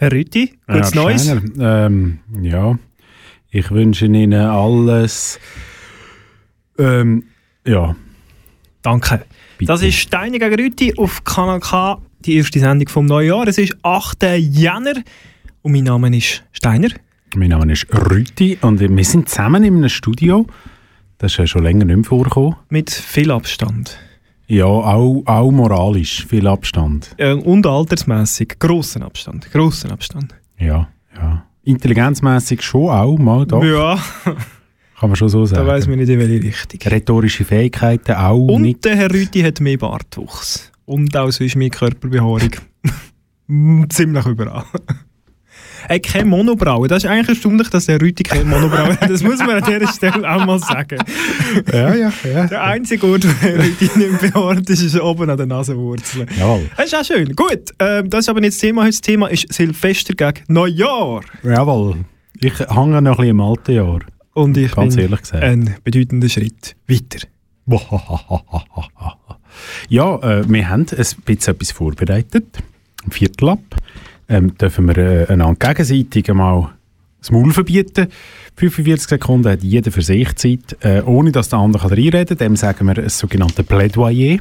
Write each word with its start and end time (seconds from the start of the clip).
Herr 0.00 0.12
Rüti, 0.12 0.54
gutes 0.66 0.94
ja, 0.94 1.02
Neues. 1.02 1.30
Ähm, 1.58 2.20
ja, 2.40 2.78
ich 3.50 3.70
wünsche 3.70 4.06
Ihnen 4.06 4.32
alles. 4.32 5.38
Ähm, 6.78 7.24
ja, 7.66 7.94
Danke. 8.80 9.26
Bitte. 9.58 9.70
Das 9.70 9.82
ist 9.82 9.96
Steine 9.96 10.38
gegen 10.38 10.54
Rüti 10.54 10.94
auf 10.96 11.22
Kanal 11.24 11.60
K, 11.60 12.00
die 12.20 12.36
erste 12.36 12.60
Sendung 12.60 12.88
vom 12.88 13.04
neuen 13.04 13.28
Jahr. 13.28 13.46
Es 13.46 13.58
ist 13.58 13.76
8. 13.82 14.22
Jänner 14.38 14.94
und 15.60 15.72
mein 15.72 15.84
Name 15.84 16.16
ist 16.16 16.44
Steiner. 16.52 16.88
mein 17.36 17.50
Name 17.50 17.70
ist 17.70 17.86
Rüti 17.92 18.56
und 18.62 18.80
wir 18.80 19.04
sind 19.04 19.28
zusammen 19.28 19.64
in 19.64 19.76
einem 19.76 19.90
Studio. 19.90 20.46
Das 21.18 21.32
ist 21.32 21.36
ja 21.36 21.46
schon 21.46 21.62
länger 21.62 21.84
nicht 21.84 21.96
mehr 21.96 22.04
vorgekommen. 22.06 22.56
Mit 22.70 22.90
viel 22.90 23.30
Abstand. 23.30 23.98
Ja, 24.50 24.64
auch, 24.66 25.22
auch 25.26 25.50
moralisch, 25.50 26.26
viel 26.26 26.46
Abstand. 26.46 27.14
Äh, 27.18 27.34
und 27.34 27.66
altersmäßig 27.66 28.58
grossen 28.58 29.02
Abstand. 29.02 29.50
Grossen 29.52 29.90
Abstand. 29.92 30.34
Ja, 30.58 30.88
ja. 31.16 31.44
Intelligenzmäßig 31.62 32.60
schon 32.62 32.88
auch, 32.90 33.16
mal 33.16 33.46
doch. 33.46 33.62
Ja, 33.62 33.96
Kann 34.98 35.08
man 35.10 35.16
schon 35.16 35.28
so 35.28 35.40
da 35.42 35.46
sagen. 35.46 35.66
weiss 35.68 35.86
man 35.86 35.98
nicht 35.98 36.08
in 36.08 36.18
welche 36.18 36.42
Richtung. 36.42 36.80
Rhetorische 36.92 37.44
Fähigkeiten 37.44 38.12
auch 38.12 38.38
Und 38.48 38.62
nicht. 38.62 38.84
der 38.84 38.96
Herr 38.96 39.10
Rüti 39.12 39.40
hat 39.42 39.60
mehr 39.60 39.78
Bartwuchs. 39.78 40.72
Und 40.84 41.16
auch 41.16 41.30
sonst 41.30 41.54
mehr 41.56 41.70
Körperbehaarung. 41.70 42.50
Ziemlich 43.88 44.26
überall. 44.26 44.64
Er 45.88 45.96
hat 45.96 46.02
keine 46.02 46.24
Monobraue. 46.26 46.88
Das 46.88 47.04
ist 47.04 47.10
eigentlich 47.10 47.28
erstaunlich, 47.28 47.68
dass 47.70 47.86
der 47.86 48.00
Rüti 48.00 48.22
keine 48.22 48.44
Monobraue 48.44 48.98
hat. 49.00 49.10
Das 49.10 49.22
muss 49.22 49.38
man 49.38 49.62
an 49.62 49.64
dieser 49.64 49.92
Stelle 49.92 50.30
auch 50.30 50.44
mal 50.44 50.58
sagen. 50.58 50.98
Ja, 51.72 51.94
ja, 51.94 52.12
ja. 52.24 52.46
Der 52.46 52.62
einzige 52.62 53.06
Ort, 53.06 53.24
wo 53.26 53.46
der 53.46 53.58
Rüti 53.58 53.90
nicht 53.96 54.20
behaart 54.20 54.68
ist, 54.70 54.82
ist 54.82 55.00
oben 55.00 55.30
an 55.30 55.38
den 55.38 55.48
Nasenwurzeln. 55.48 56.28
Jawohl. 56.38 56.70
Das 56.76 56.86
ist 56.86 56.94
auch 56.94 57.04
schön. 57.04 57.34
Gut, 57.34 57.70
ähm, 57.78 58.10
das 58.10 58.20
ist 58.20 58.28
aber 58.28 58.40
nicht 58.40 58.52
das 58.52 58.58
Thema. 58.58 58.82
Heute 58.82 58.90
Das 58.90 59.00
Thema 59.00 59.26
ist 59.28 59.52
Silvester 59.52 60.14
gegen 60.14 60.44
Neujahr. 60.48 61.22
Jawohl. 61.42 61.96
Ich 62.40 62.58
hänge 62.58 63.02
noch 63.02 63.12
ein 63.12 63.16
bisschen 63.16 63.24
im 63.30 63.40
alten 63.40 63.72
Jahr. 63.72 64.00
Und 64.32 64.56
ich 64.56 64.72
Ganz 64.72 64.94
bin 64.94 65.04
ehrlich 65.04 65.20
gesagt. 65.20 65.42
ein 65.42 65.76
bedeutender 65.84 66.28
Schritt 66.28 66.76
weiter. 66.88 67.26
Ja, 69.88 70.16
äh, 70.16 70.48
wir 70.48 70.68
haben 70.68 70.82
ein 70.82 71.06
bisschen 71.24 71.54
etwas 71.54 71.72
vorbereitet. 71.72 72.58
Ein 73.04 73.10
Viertel 73.12 73.48
ab. 73.50 73.60
Ähm, 74.30 74.56
dürfen 74.56 74.86
wir 74.86 74.96
äh, 74.96 75.26
einander 75.26 75.68
gegenseitig 75.74 76.30
einmal 76.30 76.70
das 77.18 77.32
Maul 77.32 77.52
verbieten. 77.52 78.06
45 78.56 79.08
Sekunden 79.08 79.50
hat 79.50 79.62
jeder 79.62 79.90
für 79.90 80.02
sich 80.02 80.34
Zeit, 80.36 80.76
äh, 80.80 81.02
ohne 81.02 81.32
dass 81.32 81.48
der 81.48 81.58
andere 81.58 81.88
kann 81.88 81.98
reinreden 81.98 82.38
kann. 82.38 82.38
Dem 82.38 82.56
sagen 82.56 82.86
wir 82.86 82.96
ein 82.96 83.08
sogenanntes 83.08 83.66
Plädoyer. 83.66 84.38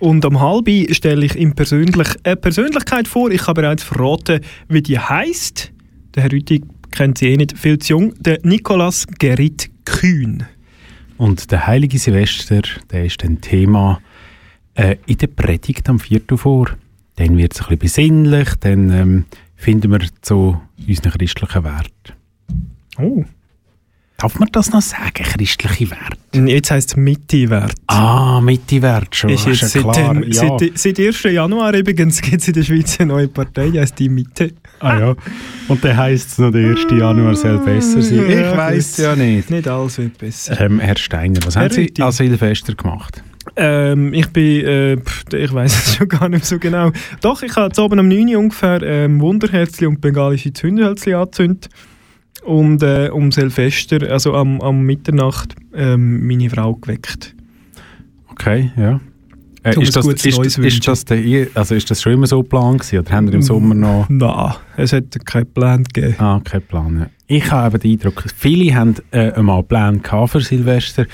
Und 0.00 0.24
am 0.24 0.40
halbi 0.40 0.88
stelle 0.92 1.24
ich 1.24 1.36
ihm 1.36 1.54
persönlich 1.54 2.08
eine 2.24 2.36
Persönlichkeit 2.36 3.06
vor. 3.06 3.30
Ich 3.30 3.46
habe 3.46 3.62
bereits 3.62 3.84
verraten, 3.84 4.40
wie 4.68 4.82
die 4.82 4.98
heißt. 4.98 5.72
Der 6.14 6.24
Herr 6.24 6.32
Rüti 6.32 6.64
kennt 6.90 7.18
sie 7.18 7.28
eh 7.28 7.36
nicht, 7.36 7.56
viel 7.56 7.78
zu 7.78 7.94
jung. 7.94 8.14
Der 8.18 8.40
Nicolas 8.42 9.06
Gerrit 9.18 9.70
Kühn. 9.84 10.44
Und 11.16 11.50
der 11.50 11.66
heilige 11.66 11.98
Silvester, 11.98 12.62
der 12.90 13.04
ist 13.04 13.22
ein 13.24 13.40
Thema 13.40 14.00
äh, 14.74 14.96
in 15.06 15.18
der 15.18 15.26
Predigt 15.28 15.88
am 15.88 15.98
Viertel 15.98 16.38
vor. 16.38 16.70
Dann 17.18 17.36
wird 17.36 17.54
es 17.54 17.60
ein 17.68 17.78
bisschen 17.78 18.22
besinnlich, 18.22 18.48
dann 18.60 18.90
ähm, 18.90 19.24
finden 19.56 19.90
wir 19.90 20.00
zu 20.22 20.60
unseren 20.86 21.12
christlichen 21.12 21.64
Werten. 21.64 22.12
Oh. 22.98 23.24
Darf 24.20 24.36
man 24.40 24.48
das 24.50 24.72
noch 24.72 24.82
sagen, 24.82 25.12
christliche 25.22 25.90
Werte? 25.92 26.50
Jetzt 26.50 26.72
heisst 26.72 26.90
es 26.90 26.96
Mitte-Wert. 26.96 27.74
Ah, 27.86 28.40
Mitte-Wert 28.40 29.14
schon, 29.14 29.30
Ist 29.30 29.46
ist 29.46 29.60
jetzt 29.62 29.74
ja 29.76 29.82
seit, 29.82 29.92
klar. 29.92 30.14
dem, 30.14 30.22
ja. 30.24 30.58
seit, 30.58 30.76
seit 30.78 30.98
1. 30.98 31.22
Januar 31.22 31.72
übrigens 31.74 32.20
gibt 32.20 32.42
es 32.42 32.48
in 32.48 32.54
der 32.54 32.64
Schweiz 32.64 32.98
eine 32.98 33.12
neue 33.12 33.28
Partei, 33.28 33.70
die 33.70 33.78
heisst 33.78 33.96
die 33.98 34.08
Mitte. 34.08 34.54
ah, 34.80 34.98
ja. 34.98 35.14
Und 35.68 35.84
dann 35.84 35.96
heisst 35.96 36.30
es 36.32 36.38
noch, 36.38 36.50
der 36.50 36.70
1. 36.70 36.86
Januar 36.90 37.36
soll 37.36 37.58
besser 37.58 38.02
sein. 38.02 38.28
Ja, 38.28 38.50
Ich 38.50 38.56
weiss 38.56 38.96
gut. 38.96 39.04
ja 39.04 39.14
nicht. 39.16 39.50
Nicht 39.50 39.68
alles 39.68 39.98
wird 39.98 40.18
besser. 40.18 40.60
Ähm, 40.60 40.80
Herr 40.80 40.98
Steiner, 40.98 41.38
was 41.44 41.54
Herr 41.54 41.64
haben 41.64 41.72
Sie 41.72 41.92
an 42.00 42.10
Silvester 42.10 42.74
gemacht? 42.74 43.22
Ähm, 43.56 44.12
ich 44.12 44.28
bin, 44.28 44.64
äh, 44.64 44.96
ich 45.32 45.52
weiß 45.52 45.86
es 45.86 45.94
schon 45.96 46.08
gar 46.08 46.28
nicht 46.28 46.44
so 46.44 46.58
genau. 46.58 46.90
Doch, 47.20 47.42
ich 47.42 47.54
habe 47.56 47.66
jetzt 47.66 47.78
oben 47.78 47.98
um 47.98 48.08
9 48.08 48.28
Uhr 48.28 48.38
ungefähr 48.38 48.82
ähm, 48.82 49.20
Wunderherzli 49.20 49.86
und 49.86 50.00
bengalische 50.00 50.52
Zündhölzli 50.52 51.14
angezündet. 51.14 51.68
Und 52.44 52.82
äh, 52.82 53.10
um 53.12 53.32
Silvester, 53.32 54.10
also 54.10 54.34
am, 54.34 54.60
am 54.60 54.82
Mitternacht, 54.82 55.54
ähm, 55.74 56.26
meine 56.26 56.48
Frau 56.48 56.74
geweckt. 56.74 57.34
Okay, 58.30 58.70
ja. 58.76 59.00
Äh, 59.64 59.76
Um 59.76 59.82
ist, 59.82 59.96
das, 59.96 60.06
ist, 60.06 60.38
Neues 60.38 60.58
ist, 60.58 60.86
das 60.86 61.04
der, 61.04 61.48
also 61.54 61.74
ist 61.74 61.90
das 61.90 62.00
schon 62.00 62.12
immer 62.12 62.26
so 62.26 62.42
geplant 62.42 62.80
gewesen, 62.80 63.00
oder 63.00 63.10
haben 63.10 63.28
Sie 63.28 63.34
im 63.34 63.42
Sommer 63.42 63.74
noch... 63.74 64.06
Nein, 64.08 64.54
es 64.76 64.92
hat 64.92 65.26
keinen 65.26 65.52
Plan 65.52 65.84
gegeben. 65.84 66.14
Ah, 66.18 66.40
kein 66.44 66.62
Plan. 66.62 66.98
Ja. 67.00 67.06
Ich 67.26 67.50
habe 67.50 67.78
den 67.78 67.92
Eindruck, 67.92 68.24
viele 68.36 68.74
haben 68.74 68.94
äh, 69.10 69.32
einmal 69.32 69.62
Pläne 69.64 69.98
gehabt 69.98 70.30
für 70.30 70.40
Silvester 70.40 71.06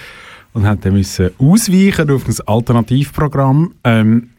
und 0.55 0.67
haben 0.67 0.81
dann 0.81 0.95
müssen 0.95 1.31
ausweichen 1.39 2.11
auf 2.11 2.27
ein 2.27 2.37
Alternativprogramm. 2.47 3.75
Ähm, 3.85 4.31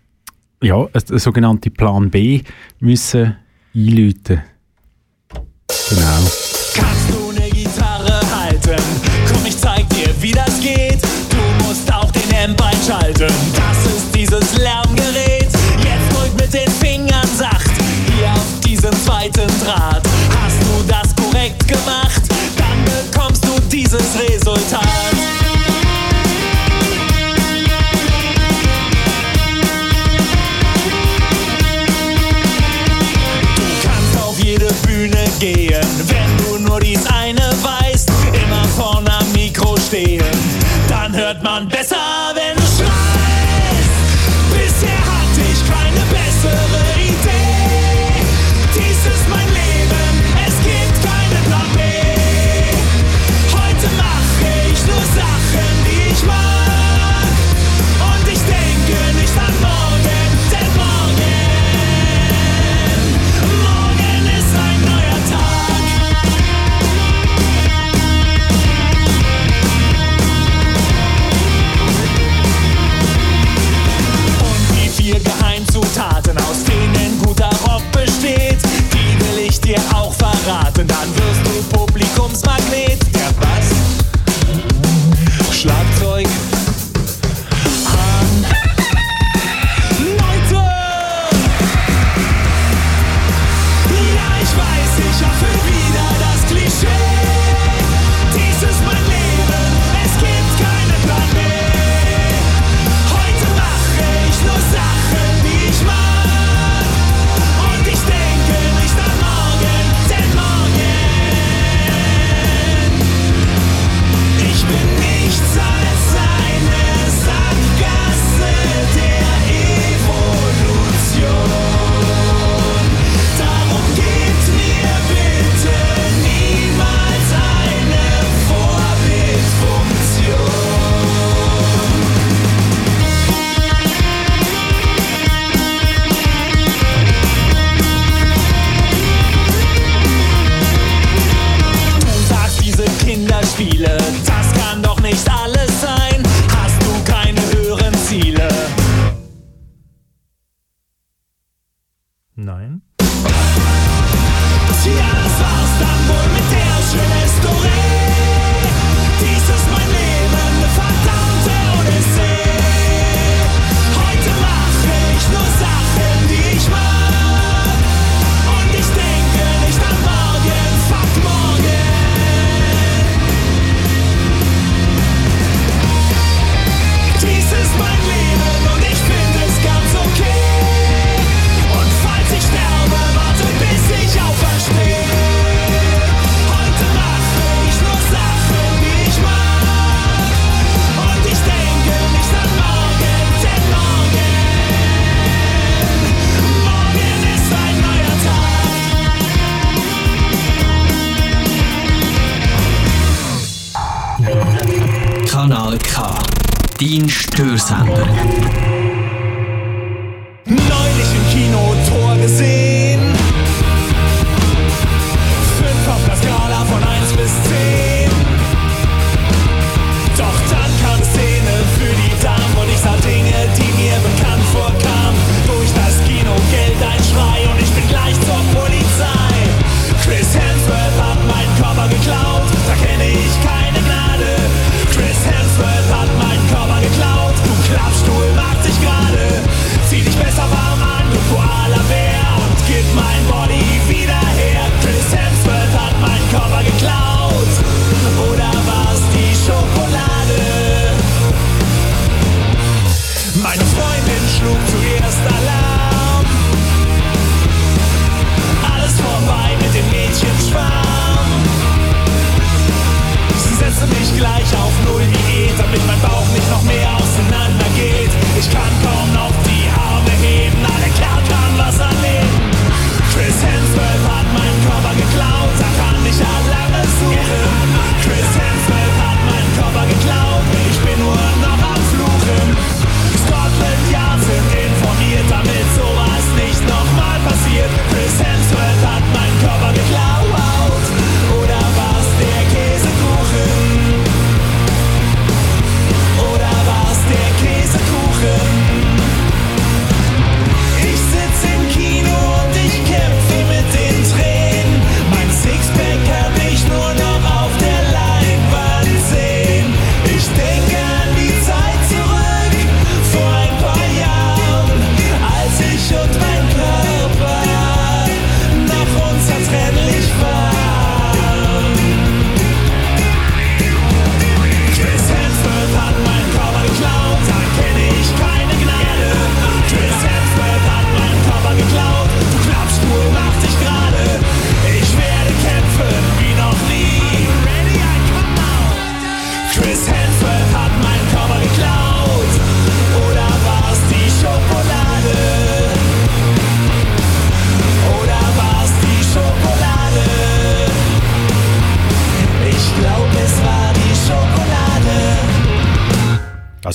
ja, 0.64 0.78
ein, 0.78 0.90
ein 1.12 1.20
sogenannte 1.20 1.70
Plan 1.70 2.10
B 2.10 2.42
müssen 2.80 3.36
einläuten. 3.76 4.42
Genau. 5.90 6.32
Kannst 6.74 7.10
du 7.12 7.30
eine 7.30 7.50
Gitarre 7.52 8.20
halten? 8.36 8.82
Komm, 9.32 9.46
ich 9.46 9.58
zeig 9.58 9.88
dir, 9.90 10.10
wie 10.22 10.32
das 10.32 10.60
geht. 10.60 11.02
Du 11.30 11.66
musst 11.66 11.94
auch 11.94 12.12
den 12.12 12.50
Amp 12.50 12.62
einschalten. 12.62 13.28
Das 13.54 13.86
ist 13.86 14.16
dieses 14.16 14.58
Lärmgerät. 14.58 15.50
Jetzt 15.84 16.14
drück 16.14 16.34
mit 16.40 16.54
den 16.54 16.72
Fingern 16.72 17.28
sacht. 17.38 17.72
Hier 18.18 18.32
auf 18.32 18.60
diesem 18.62 18.94
zweiten 18.94 19.48
Draht. 19.64 20.04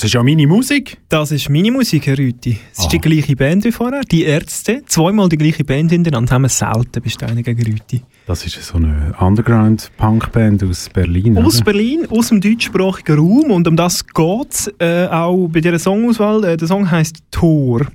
Das 0.01 0.07
ist 0.07 0.15
ja 0.15 0.23
meine 0.23 0.47
Musik. 0.47 0.97
Das 1.11 1.31
ist 1.31 1.51
meine 1.51 1.71
Musik, 1.71 2.07
Herr 2.07 2.17
Rüti. 2.17 2.59
Es 2.73 2.79
ist 2.79 2.89
die 2.91 2.99
gleiche 2.99 3.37
Band 3.37 3.65
wie 3.65 3.71
vorher, 3.71 4.01
die 4.01 4.25
Ärzte. 4.25 4.83
Zweimal 4.87 5.29
die 5.29 5.37
gleiche 5.37 5.63
Band 5.63 5.91
hintereinander 5.91 6.37
haben 6.37 6.43
wir 6.45 6.49
selten 6.49 7.03
bestanden 7.03 7.43
gegen 7.43 7.63
Rüti. 7.63 8.01
Das 8.27 8.47
ist 8.47 8.63
so 8.63 8.79
eine 8.79 9.15
Underground-Punkband 9.21 10.65
aus 10.65 10.89
Berlin. 10.89 11.37
Aus 11.37 11.57
oder? 11.57 11.65
Berlin, 11.67 12.07
aus 12.09 12.29
dem 12.29 12.41
deutschsprachigen 12.41 13.19
Raum 13.19 13.51
und 13.51 13.69
um 13.69 13.77
das 13.77 14.07
geht 14.07 14.51
es 14.51 14.73
äh, 14.79 15.07
auch 15.07 15.49
bei 15.49 15.61
dieser 15.61 15.79
Songauswahl. 15.79 16.45
Äh, 16.45 16.57
der 16.57 16.67
Song 16.67 16.91
heißt 16.91 17.19
Tor, 17.31 17.87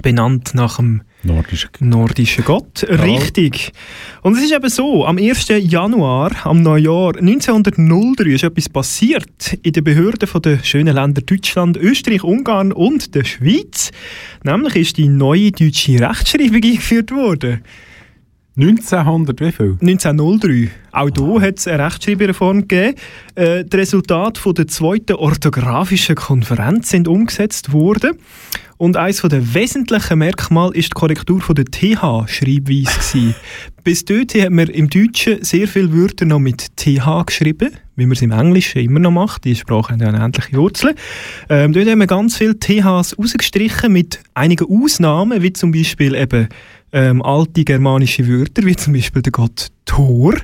benannt 0.00 0.54
nach 0.54 0.76
dem 0.78 1.02
Nordische. 1.24 1.68
nordischen 1.80 2.44
Gott. 2.44 2.84
Richtig. 2.88 3.72
Und 4.22 4.36
es 4.36 4.44
ist 4.44 4.52
eben 4.52 4.68
so, 4.68 5.04
am 5.04 5.18
1. 5.18 5.48
Januar, 5.48 6.32
am 6.44 6.62
Neujahr 6.62 7.16
1903 7.16 8.30
ist 8.30 8.44
etwas 8.44 8.68
passiert 8.68 9.58
in 9.62 9.72
den 9.72 9.84
Behörden 9.84 10.28
von 10.28 10.42
den 10.42 10.62
schönen 10.62 10.94
Länder 10.94 11.22
Deutschland, 11.22 11.76
Österreich, 11.76 12.22
Ungarn 12.22 12.72
und 12.72 13.14
der 13.14 13.24
Schweiz. 13.24 13.90
Nämlich 14.42 14.76
ist 14.76 14.98
die 14.98 15.08
neue 15.08 15.50
deutsche 15.50 16.00
Rechtschreibung 16.00 16.62
eingeführt 16.62 17.10
worden. 17.10 17.62
1900, 18.56 19.40
wie 19.40 19.50
viel? 19.50 19.76
1903. 19.80 20.70
Auch 20.92 21.08
hier 21.12 21.40
hat 21.40 21.58
es 21.58 21.66
eine 21.66 21.84
Rechtschreibereform 21.84 22.68
gegeben. 22.68 22.94
Äh, 23.34 23.64
die 23.64 23.76
Resultate 23.76 24.40
von 24.40 24.54
der 24.54 24.68
zweiten 24.68 25.16
orthografischen 25.16 26.14
Konferenz 26.14 26.90
sind 26.90 27.08
umgesetzt 27.08 27.72
worden. 27.72 28.12
Und 28.76 28.96
eines 28.96 29.22
der 29.22 29.54
wesentlichen 29.54 30.18
Merkmale 30.18 30.74
ist 30.74 30.88
die 30.88 30.94
Korrektur 30.94 31.40
von 31.40 31.54
der 31.56 31.64
TH-Schreibweise. 31.64 33.34
Bis 33.84 34.04
dort 34.04 34.34
hat 34.34 34.50
man 34.50 34.68
im 34.68 34.88
Deutschen 34.88 35.42
sehr 35.42 35.66
viele 35.66 35.92
Wörter 35.92 36.24
noch 36.24 36.38
mit 36.38 36.76
TH 36.76 37.26
geschrieben, 37.26 37.70
wie 37.96 38.06
man 38.06 38.12
es 38.12 38.22
im 38.22 38.32
Englischen 38.32 38.82
immer 38.82 39.00
noch 39.00 39.10
macht. 39.10 39.44
Die 39.44 39.54
Sprache 39.54 39.94
hat 39.94 40.00
ja 40.00 40.08
eine 40.08 40.24
ähnliche 40.24 40.56
Wurzel. 40.56 40.94
Ähm, 41.48 41.72
dort 41.72 41.88
haben 41.88 41.98
wir 41.98 42.06
ganz 42.06 42.36
viele 42.36 42.58
THs 42.58 43.18
rausgestrichen 43.18 43.92
mit 43.92 44.20
einigen 44.34 44.66
Ausnahmen, 44.68 45.42
wie 45.42 45.52
zum 45.52 45.72
Beispiel 45.72 46.14
eben 46.14 46.48
ähm, 46.94 47.20
alte 47.22 47.64
germanische 47.64 48.26
Wörter, 48.26 48.64
wie 48.64 48.76
zum 48.76 48.92
Beispiel 48.92 49.20
der 49.20 49.32
Gott 49.32 49.68
Thor. 49.84 50.34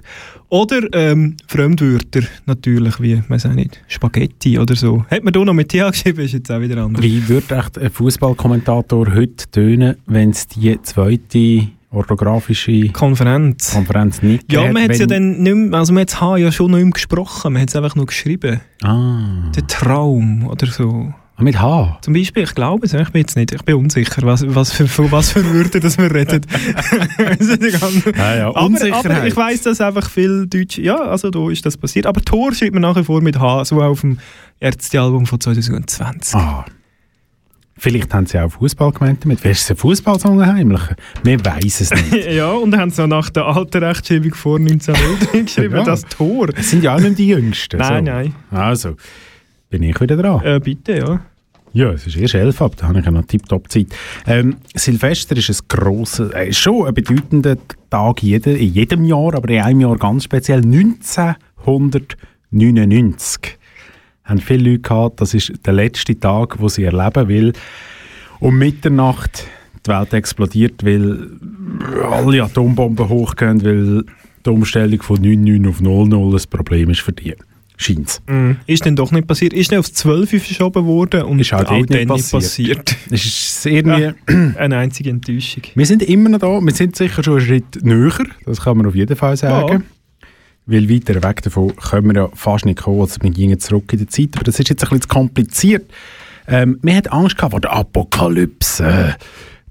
Oder 0.49 0.81
ähm, 0.93 1.37
Fremdwörter, 1.47 2.23
natürlich, 2.47 3.01
wie, 3.01 3.23
weiß 3.29 3.47
auch 3.47 3.53
nicht, 3.53 3.81
Spaghetti 3.87 4.59
oder 4.59 4.75
so. 4.75 5.05
Hat 5.09 5.23
man 5.23 5.33
da 5.33 5.45
noch 5.45 5.55
mit 5.55 5.69
TH 5.69 5.93
geschrieben, 5.93 6.21
ist 6.23 6.33
jetzt 6.33 6.51
auch 6.51 6.61
wieder 6.61 6.83
anders. 6.85 7.05
Wie 7.05 7.27
würde 7.29 7.57
echt 7.57 7.79
ein 7.79 7.89
Fußballkommentator 7.91 9.15
heute 9.15 9.49
tönen, 9.53 9.97
wenn 10.07 10.31
es 10.31 10.49
die 10.49 10.77
zweite 10.83 11.69
orthografische 11.93 12.89
Konferenz. 12.89 13.73
Konferenz 13.73 14.23
nicht 14.23 14.53
Ja, 14.53 14.73
man 14.73 14.83
hat 14.83 14.97
ja 14.97 15.07
dann 15.07 15.43
nicht 15.43 15.55
mehr, 15.55 15.79
also 15.79 15.93
man 15.93 16.03
hat 16.03 16.21
H 16.21 16.37
ja 16.37 16.51
schon 16.53 16.73
nicht 16.73 16.83
mehr 16.83 16.91
gesprochen, 16.93 17.53
man 17.53 17.63
hat 17.63 17.69
es 17.69 17.77
einfach 17.77 17.95
nur 17.95 18.07
geschrieben. 18.07 18.61
Ah, 18.83 19.51
Der 19.55 19.67
Traum 19.67 20.47
oder 20.49 20.67
so. 20.67 21.13
Mit 21.41 21.59
H. 21.61 21.99
Zum 22.03 22.13
Beispiel, 22.15 22.43
ich 22.45 22.55
glaube 22.55 22.87
es, 22.87 22.93
ich 22.93 23.09
bin 23.11 23.21
jetzt 23.23 23.37
nicht, 23.37 23.53
ich 23.53 23.63
bin 23.63 23.75
unsicher, 23.77 24.23
was, 24.23 24.45
was 24.55 24.73
für, 24.73 24.87
von 24.87 25.11
was 25.11 25.33
für 25.33 25.45
Wörter 25.55 25.81
das 25.81 25.97
wir 25.99 26.13
reden. 26.15 26.41
Ja, 28.17 28.37
ja, 28.37 28.49
aber, 28.49 28.63
Unsicherheit. 28.67 29.07
aber 29.07 29.27
ich 29.27 29.37
weiss, 29.37 29.63
dass 29.63 29.81
einfach 29.81 30.09
viel 30.11 30.47
Deutsch, 30.47 30.79
ja, 30.79 30.97
also 30.97 31.31
da 31.31 31.51
ist 31.51 31.65
das 31.65 31.77
passiert. 31.77 32.07
Aber 32.07 32.21
Tor 32.23 32.55
schreibt 32.55 32.73
man 32.75 32.83
nach 32.83 32.97
wie 32.97 33.05
vor 33.05 33.21
mit 33.21 33.39
H, 33.39 33.65
so 33.65 33.81
auf 33.83 34.01
dem 34.03 34.19
Ärztealbum 34.61 35.27
von 35.27 35.41
2020. 35.41 36.35
Ah. 36.35 36.65
Vielleicht 37.77 38.13
haben 38.13 38.27
sie 38.27 38.39
auch 38.39 38.51
Fußball 38.53 38.93
gemeint 38.93 39.25
damit. 39.25 39.43
Wer 39.43 39.53
ist 39.53 39.71
ein 39.71 39.77
Fußballsong 39.77 40.45
heimlich? 40.45 40.83
Wir 41.23 41.43
weiss 41.45 41.81
es 41.81 41.91
nicht. 41.91 42.27
Ja, 42.31 42.51
und 42.53 42.73
dann 42.73 42.81
haben 42.81 42.91
sie 42.91 43.07
nach 43.07 43.31
der 43.31 43.47
alten 43.47 43.83
Rechtschreibung 43.83 44.35
vor 44.35 44.59
1900 44.59 45.33
geschrieben, 45.47 45.77
Ja. 45.77 45.85
das 45.85 46.03
Tor. 46.03 46.49
Es 46.55 46.71
sind 46.71 46.85
ja 46.85 46.95
auch 46.95 47.01
nicht 47.01 47.17
die 47.19 47.29
Jüngsten. 47.29 47.79
Nein, 47.79 48.05
so. 48.05 48.13
nein. 48.13 48.35
Also, 48.51 48.97
bin 49.71 49.83
ich 49.83 49.99
wieder 49.99 50.17
dran. 50.19 50.43
Äh, 50.45 50.61
bitte, 50.61 50.99
ja. 50.99 51.21
Ja, 51.73 51.93
es 51.93 52.05
ist 52.07 52.17
erst 52.17 52.35
elf 52.35 52.61
ab, 52.63 52.73
da 52.77 52.89
habe 52.89 52.99
ich 52.99 53.05
ja 53.05 53.13
noch 53.13 53.27
tipptopp 53.27 53.71
Zeit. 53.71 53.87
Ähm, 54.27 54.57
Silvester 54.75 55.37
ist 55.37 55.51
ein 55.51 55.59
grosser, 55.69 56.35
äh, 56.35 56.53
schon 56.53 56.89
ein 56.89 56.95
bedeutender 56.95 57.57
Tag 57.91 58.25
jeder, 58.25 58.57
in 58.57 58.73
jedem 58.73 59.05
Jahr, 59.05 59.35
aber 59.35 59.49
in 59.51 59.61
einem 59.61 59.81
Jahr 59.81 59.97
ganz 59.97 60.25
speziell. 60.25 60.63
1999 60.63 63.57
haben 64.25 64.41
viele 64.41 64.71
Leute 64.71 64.83
gehabt, 64.83 65.21
das 65.21 65.35
ist 65.35 65.53
der 65.65 65.75
letzte 65.75 66.19
Tag, 66.19 66.61
wo 66.61 66.69
sie 66.69 66.83
erleben 66.85 67.29
will. 67.29 67.53
Um 68.41 68.59
Mitternacht 68.59 69.47
die 69.87 69.91
Welt 69.91 70.13
explodiert, 70.13 70.85
weil 70.85 71.31
alle 72.11 72.43
Atombomben 72.43 73.09
hochgehen, 73.09 73.65
weil 73.65 74.03
die 74.45 74.51
Umstellung 74.51 75.01
von 75.03 75.21
99 75.21 75.69
auf 75.69 75.81
00 75.81 76.35
ein 76.35 76.43
Problem 76.51 76.91
ist 76.91 77.01
für 77.01 77.13
die. 77.13 77.37
Scheint's. 77.81 78.21
Ist 78.67 78.85
dann 78.85 78.95
doch 78.95 79.11
nicht 79.11 79.27
passiert. 79.27 79.55
Ist 79.55 79.73
dann 79.73 79.79
aufs 79.79 79.95
12 79.95 80.35
Uhr 80.35 80.41
verschoben 80.41 80.85
worden 80.85 81.23
und 81.23 81.39
Ist 81.39 81.55
auch 81.55 81.61
auch, 81.61 81.69
dort 81.69 81.89
nicht 81.91 82.09
passiert. 82.09 82.85
passiert. 82.85 82.97
Es 83.11 83.25
ist 83.25 83.67
irgendwie... 83.67 84.13
Eine 84.57 84.77
einzige 84.77 85.09
Enttäuschung. 85.09 85.63
Wir 85.75 85.87
sind 85.87 86.03
immer 86.03 86.29
noch 86.29 86.41
da, 86.41 86.61
wir 86.61 86.75
sind 86.75 86.95
sicher 86.95 87.23
schon 87.23 87.39
einen 87.39 87.47
Schritt 87.47 87.83
näher, 87.83 88.13
das 88.45 88.61
kann 88.61 88.77
man 88.77 88.87
auf 88.87 88.95
jeden 88.95 89.17
Fall 89.17 89.37
sagen. 89.37 89.85
Weil 90.67 90.91
weiter 90.91 91.23
weg 91.23 91.43
davon 91.43 91.75
können 91.75 92.15
wir 92.15 92.23
ja 92.23 92.29
fast 92.35 92.67
nicht 92.67 92.83
kommen, 92.83 93.01
also 93.01 93.17
wir 93.23 93.31
gehen 93.31 93.59
zurück 93.59 93.91
in 93.95 94.01
die 94.01 94.07
Zeit, 94.07 94.31
aber 94.35 94.45
das 94.45 94.61
ist 94.61 94.69
jetzt 94.69 94.83
ein 94.85 94.91
bisschen 94.91 95.03
zu 95.03 95.09
kompliziert. 95.09 95.91
Ähm, 96.47 96.79
wir 96.83 96.95
hatten 96.97 97.09
Angst 97.09 97.37
gehabt 97.37 97.53
vor 97.53 97.61
der 97.61 97.73
Apokalypse. 97.73 99.17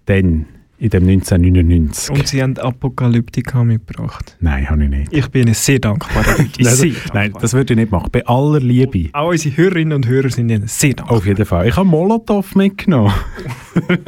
Dann, 0.05 0.45
in 0.79 0.89
dem 0.89 1.07
1999. 1.07 2.09
Und 2.09 2.27
sie 2.27 2.41
haben 2.41 2.57
Apokalyptika 2.57 3.63
mitgebracht. 3.63 4.38
Nein, 4.39 4.69
habe 4.69 4.86
ich 4.86 4.89
nicht. 4.89 5.13
Ich 5.13 5.27
bin 5.29 5.43
ihnen 5.43 5.53
sehr 5.53 5.79
dankbar. 5.79 6.24
Leute. 6.25 6.50
Nein, 6.59 6.75
sehr 6.75 6.88
nein, 6.88 7.13
dankbar. 7.13 7.41
das 7.41 7.53
würde 7.53 7.74
ich 7.74 7.79
nicht 7.79 7.91
machen. 7.91 8.09
Bei 8.12 8.25
aller 8.25 8.59
Liebe. 8.59 9.09
Auch 9.13 9.29
unsere 9.29 9.57
Hörerinnen 9.57 9.93
und 9.93 10.07
Hörer 10.07 10.29
sind 10.29 10.50
ihnen 10.50 10.67
sehr 10.67 10.93
dankbar. 10.93 11.17
Auf 11.17 11.25
jeden 11.25 11.45
Fall. 11.45 11.67
Ich 11.67 11.75
habe 11.75 11.88
Molotow 11.88 12.55
mitgenommen. 12.55 13.13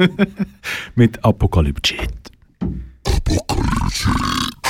Mit 0.94 1.22
Apokalypse. 1.24 1.94
Plädoyer. 3.24 4.61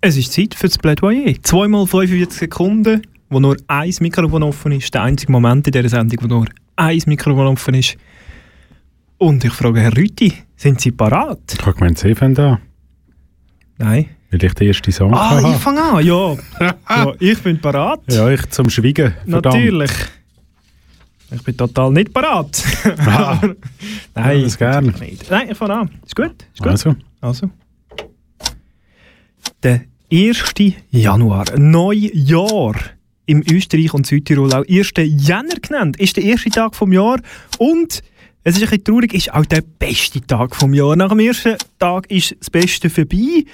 Es 0.00 0.16
ist 0.16 0.32
Zeit 0.32 0.54
für 0.54 0.68
das 0.68 0.78
Plädoyer. 0.78 1.34
Zweimal 1.42 1.86
45 1.86 2.32
Sekunden, 2.32 3.02
wo 3.30 3.40
nur 3.40 3.56
ein 3.66 3.94
Mikrofon 4.00 4.42
offen 4.42 4.72
ist. 4.72 4.92
Der 4.94 5.02
einzige 5.02 5.32
Moment 5.32 5.66
in 5.66 5.72
dieser 5.72 5.88
Sendung, 5.88 6.18
wo 6.22 6.26
nur 6.26 6.46
ein 6.76 7.02
Mikrofon 7.06 7.46
offen 7.46 7.74
ist. 7.74 7.96
Und 9.18 9.44
ich 9.44 9.52
frage 9.52 9.80
Herr 9.80 9.96
Rüti, 9.96 10.32
sind 10.56 10.80
Sie 10.80 10.92
parat? 10.92 11.40
Ich 11.52 11.60
habe 11.64 11.74
gemeint, 11.74 11.98
Sie 11.98 12.14
fangen 12.14 12.38
an. 12.38 12.58
Nein. 13.78 14.10
Weil 14.30 14.42
ich 14.44 14.54
den 14.54 14.68
ersten 14.68 14.92
Song 14.92 15.14
Ah, 15.14 15.40
ich 15.54 15.56
fange 15.60 15.82
an, 15.82 16.04
ja. 16.04 16.36
ja. 16.88 17.12
Ich 17.20 17.38
bin 17.42 17.60
parat. 17.60 18.00
Ja, 18.10 18.28
ich 18.30 18.48
zum 18.50 18.68
Schweigen. 18.70 19.14
Verdammt. 19.28 19.54
Natürlich. 19.56 19.90
Ich 21.30 21.42
bin 21.42 21.56
total 21.56 21.90
nicht 21.90 22.12
parat. 22.12 22.62
Ah. 22.98 23.40
Nein, 24.14 24.38
Ja, 24.38 24.44
das 24.44 24.58
gern. 24.58 24.86
nicht. 25.00 25.30
Nein, 25.30 25.48
ich 25.50 25.56
fange 25.56 25.74
an. 25.74 25.90
Ist 26.04 26.14
gut? 26.16 26.34
Ist 26.52 26.58
gut? 26.62 26.68
Also, 26.68 26.94
Also. 27.20 27.50
Der 29.62 29.82
1. 30.12 30.44
Januar, 30.90 31.44
Neujahr 31.58 32.74
im 33.26 33.42
Österreich 33.50 33.94
und 33.94 34.06
Südtirol, 34.06 34.52
auch 34.52 34.64
1. 34.68 34.92
Jänner 34.98 35.56
genannt, 35.62 35.96
ist 35.98 36.16
der 36.16 36.24
erste 36.24 36.50
Tag 36.50 36.74
vom 36.76 36.92
Jahr 36.92 37.20
und 37.58 38.02
es 38.46 38.56
ist 38.56 38.62
ein 38.62 38.68
bisschen 38.68 38.84
traurig, 38.84 39.14
ist 39.14 39.32
auch 39.32 39.46
der 39.46 39.62
beste 39.78 40.20
Tag 40.20 40.54
vom 40.54 40.74
Jahr. 40.74 40.96
Nach 40.96 41.08
dem 41.08 41.20
ersten 41.20 41.56
Tag 41.78 42.10
ist 42.10 42.36
das 42.38 42.50
Beste 42.50 42.90
vorbei. 42.90 43.44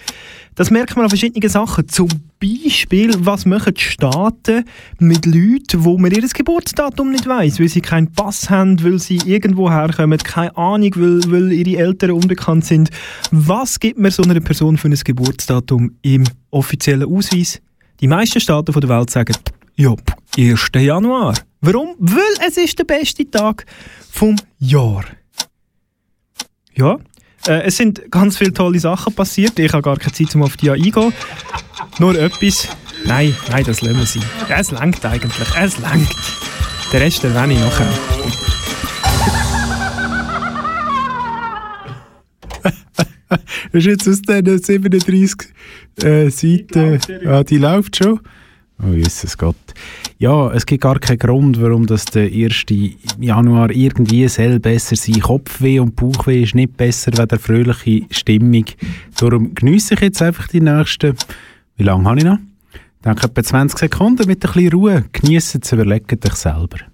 Das 0.57 0.72
merkt 0.72 0.96
man 0.96 1.05
an 1.05 1.11
verschiedenen 1.11 1.48
Sachen. 1.48 1.88
Zum 1.88 2.09
Beispiel, 2.40 3.14
was 3.20 3.46
machen 3.46 3.72
die 3.74 3.83
Staaten 3.83 4.64
mit 4.98 5.26
Leuten, 5.26 5.85
wo 5.85 5.96
man 5.96 6.11
ihr 6.11 6.26
Geburtsdatum 6.26 7.12
nicht 7.12 7.24
weiß, 7.24 7.61
weil 7.61 7.68
sie 7.68 7.81
keinen 7.81 8.11
Pass 8.11 8.50
haben, 8.50 8.83
weil 8.83 8.98
sie 8.98 9.20
irgendwo 9.24 9.70
herkommen, 9.70 10.18
keine 10.18 10.57
Ahnung, 10.57 10.90
weil, 10.96 11.20
weil 11.31 11.53
ihre 11.53 11.81
Eltern 11.81 12.11
unbekannt 12.11 12.64
sind. 12.64 12.90
Was 13.31 13.79
gibt 13.79 14.00
man 14.00 14.11
so 14.11 14.24
einer 14.24 14.40
Person 14.40 14.76
für 14.76 14.88
ein 14.88 14.94
Geburtsdatum 14.94 15.92
im 16.03 16.24
offiziellen 16.50 17.09
Ausweis? 17.09 17.61
Die 18.00 18.09
meisten 18.09 18.40
Staaten 18.40 18.72
der 18.72 18.88
Welt 18.88 19.11
sagen, 19.11 19.37
ja, 19.76 19.94
1. 20.36 20.70
Januar. 20.74 21.34
Warum? 21.60 21.96
Weil 21.98 22.46
es 22.46 22.56
ist 22.56 22.78
der 22.78 22.84
beste 22.84 23.28
Tag 23.30 23.66
vom 24.10 24.36
Jahr. 24.58 25.04
Ja, 26.74 26.98
äh, 27.46 27.62
es 27.62 27.76
sind 27.76 28.10
ganz 28.10 28.38
viele 28.38 28.52
tolle 28.52 28.78
Sachen 28.78 29.14
passiert. 29.14 29.58
Ich 29.58 29.72
habe 29.72 29.82
gar 29.82 29.96
keine 29.96 30.12
Zeit, 30.12 30.34
um 30.34 30.42
auf 30.42 30.56
die 30.56 30.70
eingehen. 30.70 31.12
Nur 31.98 32.16
etwas. 32.18 32.68
Nein, 33.04 33.34
nein, 33.50 33.64
das 33.64 33.80
lassen 33.80 33.98
wir 33.98 34.06
sein. 34.06 34.22
Es 34.48 34.70
langt 34.70 35.04
eigentlich. 35.04 35.48
Es 35.58 35.78
langt. 35.78 36.08
Der 36.92 37.00
Rest 37.00 37.24
erwähne 37.24 37.54
ich 37.54 37.60
nachher. 37.60 37.88
das 43.28 43.40
ist 43.72 43.86
jetzt 43.86 44.08
aus 44.08 44.22
diesen 44.22 44.58
37 44.58 45.52
äh, 46.02 46.30
Seiten. 46.30 47.00
Ja, 47.22 47.42
die 47.44 47.58
läuft 47.58 47.96
schon. 47.96 48.20
Oh, 48.82 48.94
Jesus 48.94 49.36
Gott. 49.36 49.56
Ja, 50.18 50.50
es 50.52 50.64
gibt 50.64 50.82
gar 50.82 50.98
keinen 50.98 51.18
Grund, 51.18 51.60
warum 51.60 51.86
das 51.86 52.06
der 52.06 52.24
1. 52.24 52.64
Januar 53.18 53.70
irgendwie 53.70 54.26
soll 54.28 54.58
besser 54.58 54.96
sein. 54.96 55.20
Kopfweh 55.20 55.80
und 55.80 55.96
Bauchweh 55.96 56.42
ist 56.42 56.54
nicht 56.54 56.76
besser 56.76 57.10
als 57.18 57.28
der 57.28 57.38
fröhliche 57.38 58.06
Stimmung. 58.10 58.64
Darum 59.18 59.54
geniesse 59.54 59.94
ich 59.94 60.00
jetzt 60.00 60.22
einfach 60.22 60.48
die 60.48 60.60
nächsten. 60.60 61.14
Wie 61.76 61.82
lange 61.82 62.08
habe 62.08 62.18
ich 62.18 62.24
noch? 62.24 62.38
Denke 63.04 63.26
etwa 63.26 63.42
20 63.42 63.78
Sekunden 63.78 64.26
mit 64.26 64.44
ein 64.44 64.52
bisschen 64.52 64.72
Ruhe. 64.72 65.04
Geniessen 65.12 65.60
es, 65.62 65.72
überlegt 65.72 66.26
euch 66.26 66.34
selber. 66.34 66.89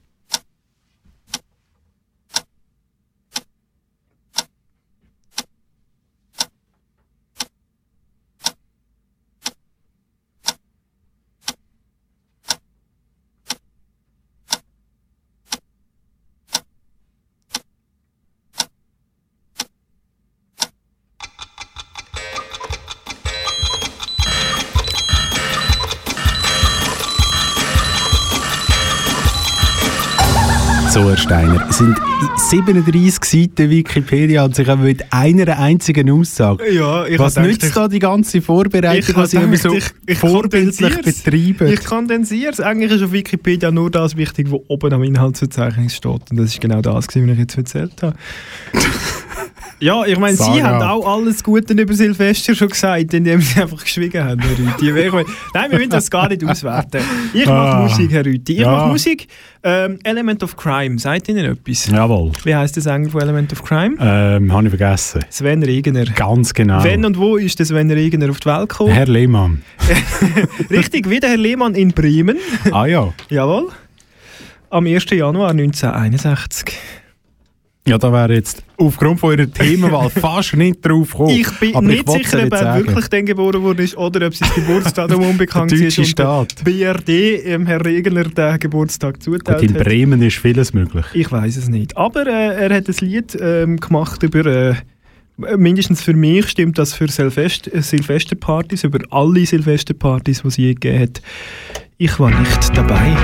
So, 30.96 31.10
Herr 31.10 31.16
Steiner, 31.18 31.66
es 31.68 31.76
sind 31.76 31.94
37 32.48 33.22
Seiten 33.22 33.68
Wikipedia 33.68 34.46
und 34.46 34.54
sich 34.56 34.66
mit 34.76 35.04
einer 35.12 35.58
einzigen 35.58 36.10
Aussage. 36.10 36.72
Ja, 36.72 37.04
ich 37.04 37.18
Was 37.18 37.36
nützt 37.36 37.60
gedacht, 37.60 37.76
da 37.76 37.88
die 37.88 37.98
ganze 37.98 38.40
Vorbereitung, 38.40 39.10
Ich 39.10 39.14
was 39.14 39.30
Sie 39.32 39.36
habe 39.36 39.46
immer 39.48 39.58
so 39.58 39.72
gedacht, 39.72 39.94
ich- 40.06 40.12
ich 40.14 40.18
vorbildlich 40.18 41.02
betreiben? 41.02 41.70
Ich 41.70 41.84
kondensiere 41.84 42.50
es. 42.50 42.60
Eigentlich 42.60 42.92
ist 42.92 43.02
auf 43.02 43.12
Wikipedia 43.12 43.70
nur 43.70 43.90
das 43.90 44.16
wichtig, 44.16 44.50
was 44.50 44.60
oben 44.68 44.94
am 44.94 45.02
Inhaltsverzeichnis 45.02 45.96
steht. 45.96 46.30
Und 46.30 46.38
das 46.38 46.46
ist 46.54 46.62
genau 46.62 46.80
das, 46.80 46.94
was 47.08 47.14
ich 47.14 47.38
jetzt 47.38 47.58
erzählt 47.58 48.02
habe. 48.02 48.16
Ja, 49.80 50.04
ich 50.06 50.18
meine, 50.18 50.36
Sie 50.36 50.62
haben 50.62 50.82
auch 50.82 51.06
alles 51.06 51.42
Gute 51.44 51.74
über 51.74 51.92
Silvester 51.94 52.54
schon 52.54 52.68
gesagt, 52.68 53.12
indem 53.14 53.40
Sie 53.40 53.60
einfach 53.60 53.82
geschwiegen 53.82 54.22
haben, 54.24 54.40
Herr 54.40 54.50
Rüthi. 54.58 55.24
Nein, 55.54 55.70
wir 55.70 55.78
müssen 55.78 55.90
das 55.90 56.10
gar 56.10 56.28
nicht 56.28 56.44
auswerten. 56.44 57.00
Ich 57.34 57.46
mache 57.46 57.56
Ah. 57.76 57.82
Musik, 57.82 58.10
Herr 58.12 58.24
Rüthi. 58.24 58.52
Ich 58.54 58.58
Ja. 58.60 58.70
mache 58.70 58.88
Musik. 58.88 59.28
Ähm, 59.62 59.98
Element 60.04 60.42
of 60.44 60.56
Crime. 60.56 60.98
Sagt 60.98 61.28
Ihnen 61.28 61.44
etwas? 61.44 61.86
Jawohl. 61.88 62.30
Wie 62.44 62.54
heißt 62.54 62.76
der 62.76 62.82
Sänger 62.84 63.10
von 63.10 63.20
Element 63.20 63.52
of 63.52 63.64
Crime? 63.64 63.96
Ähm, 64.00 64.52
habe 64.52 64.64
ich 64.64 64.68
vergessen. 64.76 65.24
Sven 65.28 65.62
Regner. 65.62 66.04
Ganz 66.04 66.54
genau. 66.54 66.84
Wann 66.84 67.04
und 67.04 67.18
wo 67.18 67.36
ist 67.36 67.58
der 67.58 67.66
Sven 67.66 67.90
Regner 67.90 68.30
auf 68.30 68.38
die 68.40 68.46
Welt 68.48 68.68
gekommen? 68.68 68.92
Herr 68.92 69.06
Lehmann. 69.06 69.62
Richtig, 70.70 71.10
wie 71.10 71.18
der 71.20 71.30
Herr 71.30 71.36
Lehmann 71.36 71.74
in 71.74 71.90
Bremen. 71.92 72.36
Ah 72.70 72.86
ja. 72.86 73.12
Jawohl. 73.28 73.68
Am 74.70 74.86
1. 74.86 75.06
Januar 75.10 75.50
1961. 75.50 76.74
Ja, 77.86 77.98
da 77.98 78.12
wäre 78.12 78.34
jetzt 78.34 78.62
aufgrund 78.78 79.20
von 79.20 79.38
Ihrer 79.38 79.50
Themenwahl 79.50 80.10
fast 80.20 80.54
nicht 80.56 80.84
drauf 80.84 81.12
gekommen. 81.12 81.30
Ich 81.30 81.50
bin 81.60 81.74
Aber 81.76 81.86
nicht 81.86 82.06
es 82.08 82.14
sicher, 82.14 82.44
ob 82.44 82.52
er 82.52 82.74
wirklich 82.84 83.06
dann 83.08 83.26
geboren 83.26 83.62
worden 83.62 83.84
ist 83.84 83.96
oder 83.96 84.26
ob 84.26 84.34
sein 84.34 84.48
Geburtsdatum 84.56 85.22
unbekannt 85.30 85.70
Der 85.70 85.78
ist. 85.78 85.84
deutsche 85.96 86.00
und 86.00 86.06
Staat. 86.08 86.66
der 86.66 86.92
BRD 86.94 87.08
ähm, 87.46 87.66
Herr 87.66 87.84
Regner 87.84 88.24
den 88.24 88.58
Geburtstag 88.58 89.14
Gut, 89.14 89.22
zuteilt 89.22 89.62
in 89.62 89.74
hat. 89.76 89.84
Bremen 89.84 90.20
ist 90.22 90.38
vieles 90.38 90.74
möglich. 90.74 91.06
Ich 91.14 91.30
weiß 91.30 91.56
es 91.56 91.68
nicht. 91.68 91.96
Aber 91.96 92.26
äh, 92.26 92.56
er 92.68 92.74
hat 92.76 92.88
ein 92.88 92.94
Lied 93.00 93.36
ähm, 93.40 93.76
gemacht 93.78 94.22
über. 94.24 94.44
Äh, 94.46 94.74
mindestens 95.56 96.00
für 96.02 96.14
mich 96.14 96.48
stimmt 96.48 96.78
das 96.78 96.94
für 96.94 97.08
Silvest 97.08 97.72
äh, 97.72 97.82
Silvesterpartys, 97.82 98.84
über 98.84 98.98
alle 99.10 99.46
Silvesterpartys, 99.46 100.42
die 100.42 100.48
es 100.48 100.56
je 100.56 100.74
gegeben 100.74 101.02
hat. 101.02 101.22
Ich 101.98 102.18
war 102.18 102.30
nicht 102.30 102.76
dabei. 102.76 103.16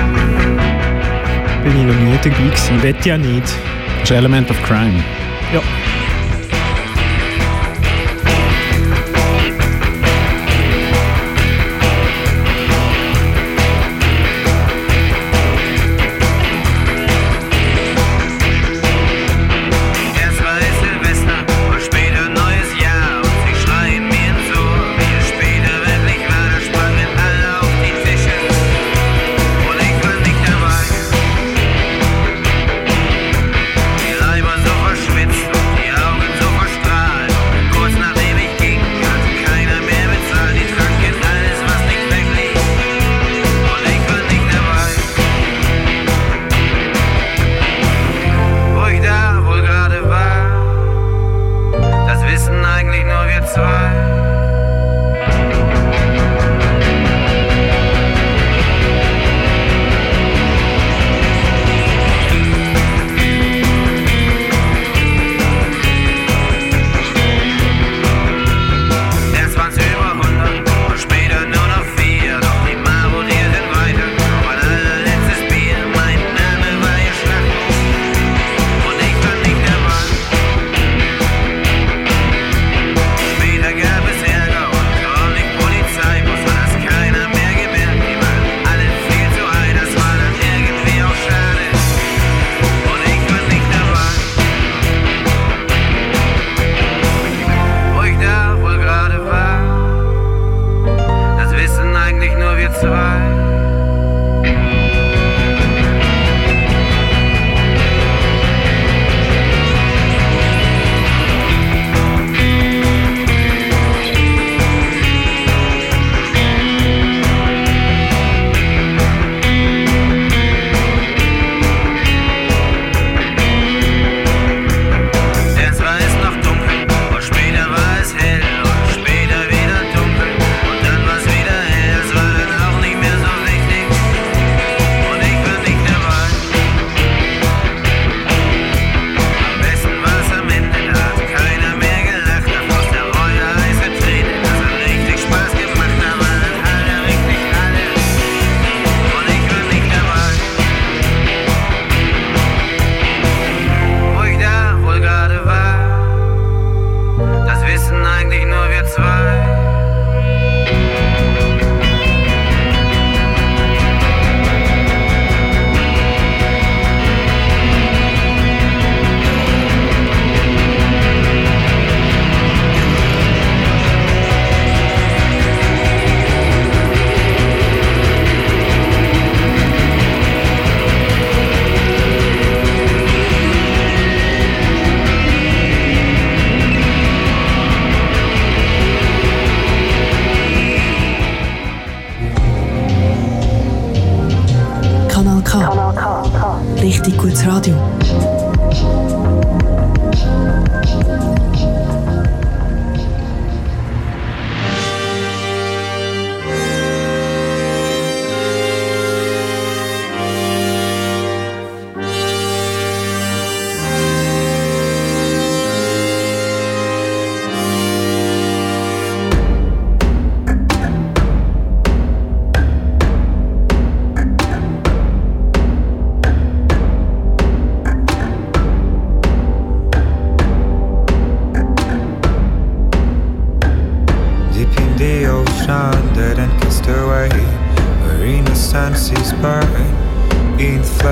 Bin 1.63 1.71
ich 1.79 1.85
noch 1.85 1.99
nie 2.01 2.17
dabei 2.23 2.45
gewesen. 2.45 2.83
Wette 2.83 3.09
ja 3.09 3.17
nicht. 3.17 3.53
element 4.11 4.49
of 4.49 4.55
crime. 4.57 4.95
Yep. 5.53 5.92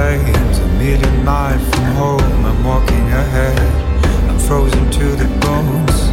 A 0.02 0.68
million 0.80 1.24
miles 1.24 1.62
from 1.70 1.84
home, 1.94 2.46
I'm 2.46 2.64
walking 2.64 3.08
ahead. 3.12 3.60
I'm 4.28 4.40
frozen 4.40 4.90
to 4.90 5.06
the 5.16 5.28
bones. 5.40 6.10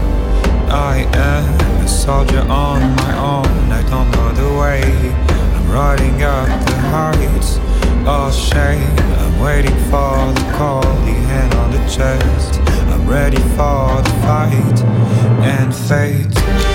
I 0.68 1.08
am 1.14 1.80
a 1.82 1.88
soldier 1.88 2.40
on 2.40 2.82
my 2.96 3.16
own. 3.16 3.72
I 3.72 3.82
don't 3.88 4.10
know 4.10 4.30
the 4.32 4.58
way. 4.60 4.82
I'm 5.56 5.70
riding 5.70 6.22
up 6.22 6.48
the 6.66 6.76
heights. 6.92 7.56
All 8.06 8.30
shame. 8.30 8.94
I'm 9.22 9.40
waiting 9.40 9.78
for 9.90 10.12
the 10.36 10.52
call, 10.54 10.82
the 10.82 11.16
hand 11.32 11.54
on 11.54 11.70
the 11.70 11.82
chest. 11.88 12.60
I'm 12.92 13.08
ready 13.08 13.40
for 13.56 14.02
the 14.02 14.14
fight 14.20 14.82
and 15.42 15.74
fate. 15.74 16.67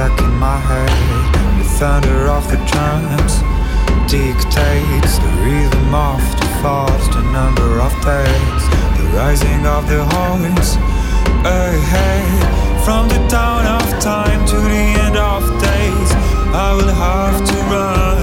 Stuck 0.00 0.20
in 0.22 0.34
my 0.38 0.56
head. 0.56 0.88
The 1.60 1.68
thunder 1.78 2.20
of 2.28 2.48
the 2.48 2.56
drums 2.72 3.34
dictates 4.08 5.18
the 5.18 5.32
rhythm 5.44 5.94
of 5.94 6.22
the 6.40 6.48
falls, 6.62 7.04
the 7.16 7.20
number 7.38 7.70
of 7.86 7.92
days, 8.00 8.62
the 8.96 9.04
rising 9.20 9.62
of 9.66 9.82
the 9.92 10.02
horns 10.12 10.68
ahead. 11.44 12.40
From 12.82 13.08
the 13.08 13.20
dawn 13.28 13.66
of 13.78 13.88
time 14.00 14.40
to 14.52 14.56
the 14.72 14.84
end 15.04 15.16
of 15.18 15.42
days, 15.60 16.10
I 16.66 16.68
will 16.76 16.94
have 17.06 17.36
to 17.50 17.56
run 17.74 18.20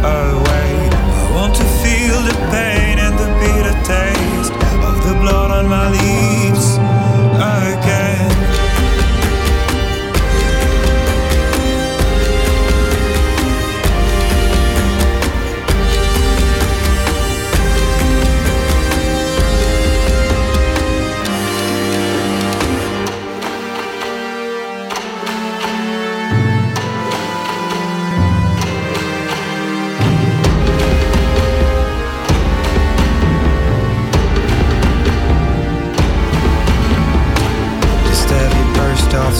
away. 0.00 0.72
I 1.20 1.28
want 1.36 1.54
to 1.60 1.66
feel 1.82 2.18
the 2.30 2.36
pain 2.54 2.96
and 3.06 3.14
the 3.22 3.30
bitter 3.40 3.76
taste 3.84 4.54
of 4.88 4.96
the 5.06 5.14
blood 5.20 5.50
on 5.58 5.68
my 5.68 5.90
lips 5.90 6.91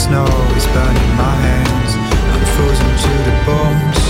snow 0.02 0.26
is 0.56 0.66
burning 0.74 1.12
my 1.14 1.34
hands. 1.46 1.92
I'm 2.34 2.44
frozen 2.56 2.90
to 3.04 3.12
the 3.30 3.36
bones. 3.46 4.01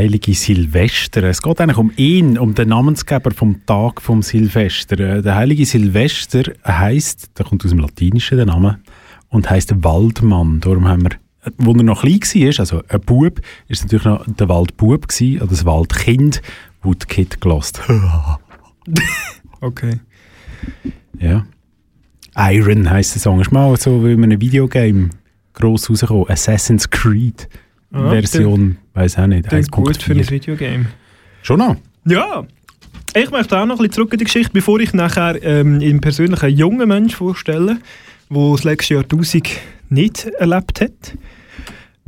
Heilige 0.00 0.34
Silvester. 0.34 1.22
Es 1.24 1.42
geht 1.42 1.60
eigentlich 1.60 1.76
um 1.76 1.92
ihn, 1.96 2.38
um 2.38 2.54
den 2.54 2.70
Namensgeber 2.70 3.32
vom 3.32 3.66
Tag 3.66 4.00
vom 4.00 4.22
Silvester. 4.22 4.98
Äh, 4.98 5.22
Der 5.22 5.34
heilige 5.36 5.66
Silvester 5.66 6.44
heißt, 6.66 7.38
der 7.38 7.44
kommt 7.44 7.64
aus 7.64 7.70
dem 7.70 7.80
Latinischen 7.80 8.38
der 8.38 8.46
Name 8.46 8.80
und 9.28 9.50
heißt 9.50 9.84
Waldmann. 9.84 10.60
Darum 10.60 10.88
haben 10.88 11.02
wir 11.02 11.10
wo 11.56 11.72
er 11.72 11.82
noch 11.82 12.02
klein 12.02 12.20
war, 12.20 12.60
also 12.60 12.82
ein 12.86 13.00
Bub, 13.00 13.40
ist 13.68 13.82
natürlich 13.82 14.04
noch 14.04 14.26
der 14.26 14.48
Waldbub 14.50 15.08
gewesen, 15.08 15.38
oder 15.38 15.46
das 15.46 15.64
Waldkind, 15.64 16.42
wo 16.82 16.92
die 16.92 17.06
Kid 17.06 17.40
gelost. 17.40 17.80
Okay. 19.62 20.00
ja. 21.18 21.44
Iron 22.34 22.88
heisst 22.88 23.14
der 23.14 23.20
Song. 23.20 23.40
Ist 23.42 23.52
mal 23.52 23.76
so 23.76 24.02
wie 24.02 24.12
in 24.12 24.24
einem 24.24 24.40
Videogame 24.40 25.10
gross 25.52 25.90
rausgekommen. 25.90 26.30
Assassin's 26.30 26.88
Creed 26.88 27.46
Ah, 27.92 28.10
Version, 28.10 28.76
weiß 28.94 29.18
auch 29.18 29.26
nicht. 29.26 29.46
Das 29.46 29.60
ist 29.60 29.70
gut 29.70 30.00
für 30.02 30.12
ein 30.12 30.20
1.4. 30.20 30.30
Videogame. 30.30 30.86
Schon 31.42 31.58
noch? 31.58 31.76
Ja. 32.04 32.44
Ich 33.14 33.30
möchte 33.30 33.58
auch 33.58 33.66
noch 33.66 33.76
ein 33.76 33.78
bisschen 33.78 33.92
zurück 33.92 34.12
in 34.12 34.18
die 34.20 34.24
Geschichte, 34.24 34.52
bevor 34.52 34.78
ich 34.78 34.92
nachher 34.92 35.42
ähm, 35.42 35.80
einen 35.80 36.56
jungen 36.56 36.88
Mensch 36.88 37.16
vorstelle, 37.16 37.78
der 38.30 38.50
das 38.52 38.64
letzte 38.64 38.94
Jahrtausend 38.94 39.48
nicht 39.88 40.26
erlebt 40.38 40.80
hat. 40.80 41.16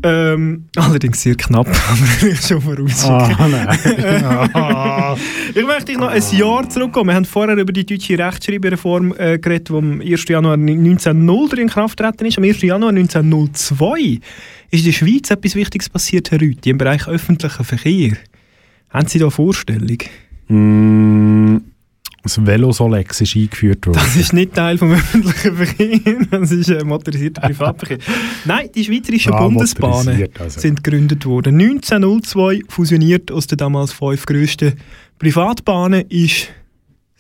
Ähm, 0.05 0.65
allerdings 0.77 1.23
sehr 1.23 1.37
knapp, 1.37 1.69
aber 1.89 2.29
ich 2.29 2.41
schon 2.41 2.61
vorausschicken. 2.61 3.37
Ah, 3.39 3.49
nein. 3.49 5.19
Ich 5.55 5.67
möchte 5.67 5.93
noch 5.93 6.09
ein 6.09 6.23
Jahr 6.33 6.69
zurückkommen. 6.69 7.11
Wir 7.11 7.15
haben 7.15 7.25
vorher 7.25 7.57
über 7.57 7.73
die 7.73 7.85
deutsche 7.85 8.19
Rechtschreibereform 8.19 9.15
äh, 9.17 9.39
geredet, 9.39 9.69
die 9.69 9.75
am 9.75 10.01
1. 10.01 10.29
Januar 10.29 10.55
1903 10.55 11.63
in 11.63 11.69
Kraft 11.69 11.99
getreten 11.99 12.27
ist. 12.27 12.39
Am 12.39 12.45
1. 12.45 12.63
Januar 12.63 12.91
1902 12.91 14.21
ist 14.71 14.81
in 14.81 14.85
der 14.85 14.93
Schweiz 14.93 15.31
etwas 15.31 15.55
Wichtiges 15.55 15.89
passiert, 15.89 16.31
Herr 16.31 16.41
Rüthi, 16.41 16.71
im 16.71 16.79
Bereich 16.79 17.07
öffentlicher 17.07 17.65
Verkehr. 17.65 18.17
Haben 18.91 19.09
Sie 19.09 19.19
da 19.19 19.27
eine 19.27 19.31
Vorstellung? 19.31 19.99
Mm, 20.49 21.59
das 22.23 22.45
Velosolex 22.45 23.21
ist 23.21 23.35
eingeführt 23.37 23.87
worden. 23.87 23.99
Das 23.99 24.17
ist 24.17 24.33
nicht 24.33 24.55
Teil 24.55 24.79
vom 24.79 24.93
öffentlichen 24.93 25.57
Verkehr, 25.57 25.99
das 26.31 26.53
ist 26.53 26.71
ein 26.71 26.87
motorisierter 26.87 27.41
Privatverkehr. 27.43 27.99
Nein, 28.45 28.69
die 28.75 28.85
schweizerischen 28.85 29.33
Ah, 29.33 29.43
Bundesbahnen 29.43 30.29
also. 30.39 30.61
sind 30.61 30.85
gegründet 30.85 31.27
worden. 31.27 31.61
1902 31.61 32.63
fusioniert 32.69 33.31
aus 33.33 33.47
den 33.49 33.59
damals 33.59 33.93
fünf 33.93 34.25
grössten 34.27 34.75
Privatbahnen 35.19 36.05
ist 36.09 36.49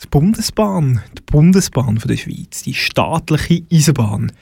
die 0.02 0.08
Bundesbahn, 0.10 1.00
die 1.16 1.22
Bundesbahn 1.30 1.98
von 1.98 2.08
der 2.08 2.16
Schweiz, 2.16 2.62
die 2.64 2.74
staatliche 2.74 3.62
Eisenbahn. 3.72 4.32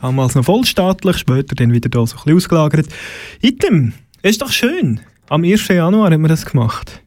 Damals 0.00 0.34
noch 0.34 0.44
vollstaatlich, 0.44 1.18
später 1.18 1.54
dann 1.54 1.72
wieder 1.72 1.88
da 1.90 2.06
so 2.06 2.16
ein 2.16 2.22
bisschen 2.24 2.36
ausgelagert. 2.36 2.86
Item, 3.42 3.92
ist 4.22 4.40
doch 4.40 4.50
schön. 4.50 5.00
Am 5.28 5.44
1. 5.44 5.68
Januar 5.68 6.10
haben 6.10 6.22
wir 6.22 6.28
das 6.28 6.46
gemacht. 6.46 7.01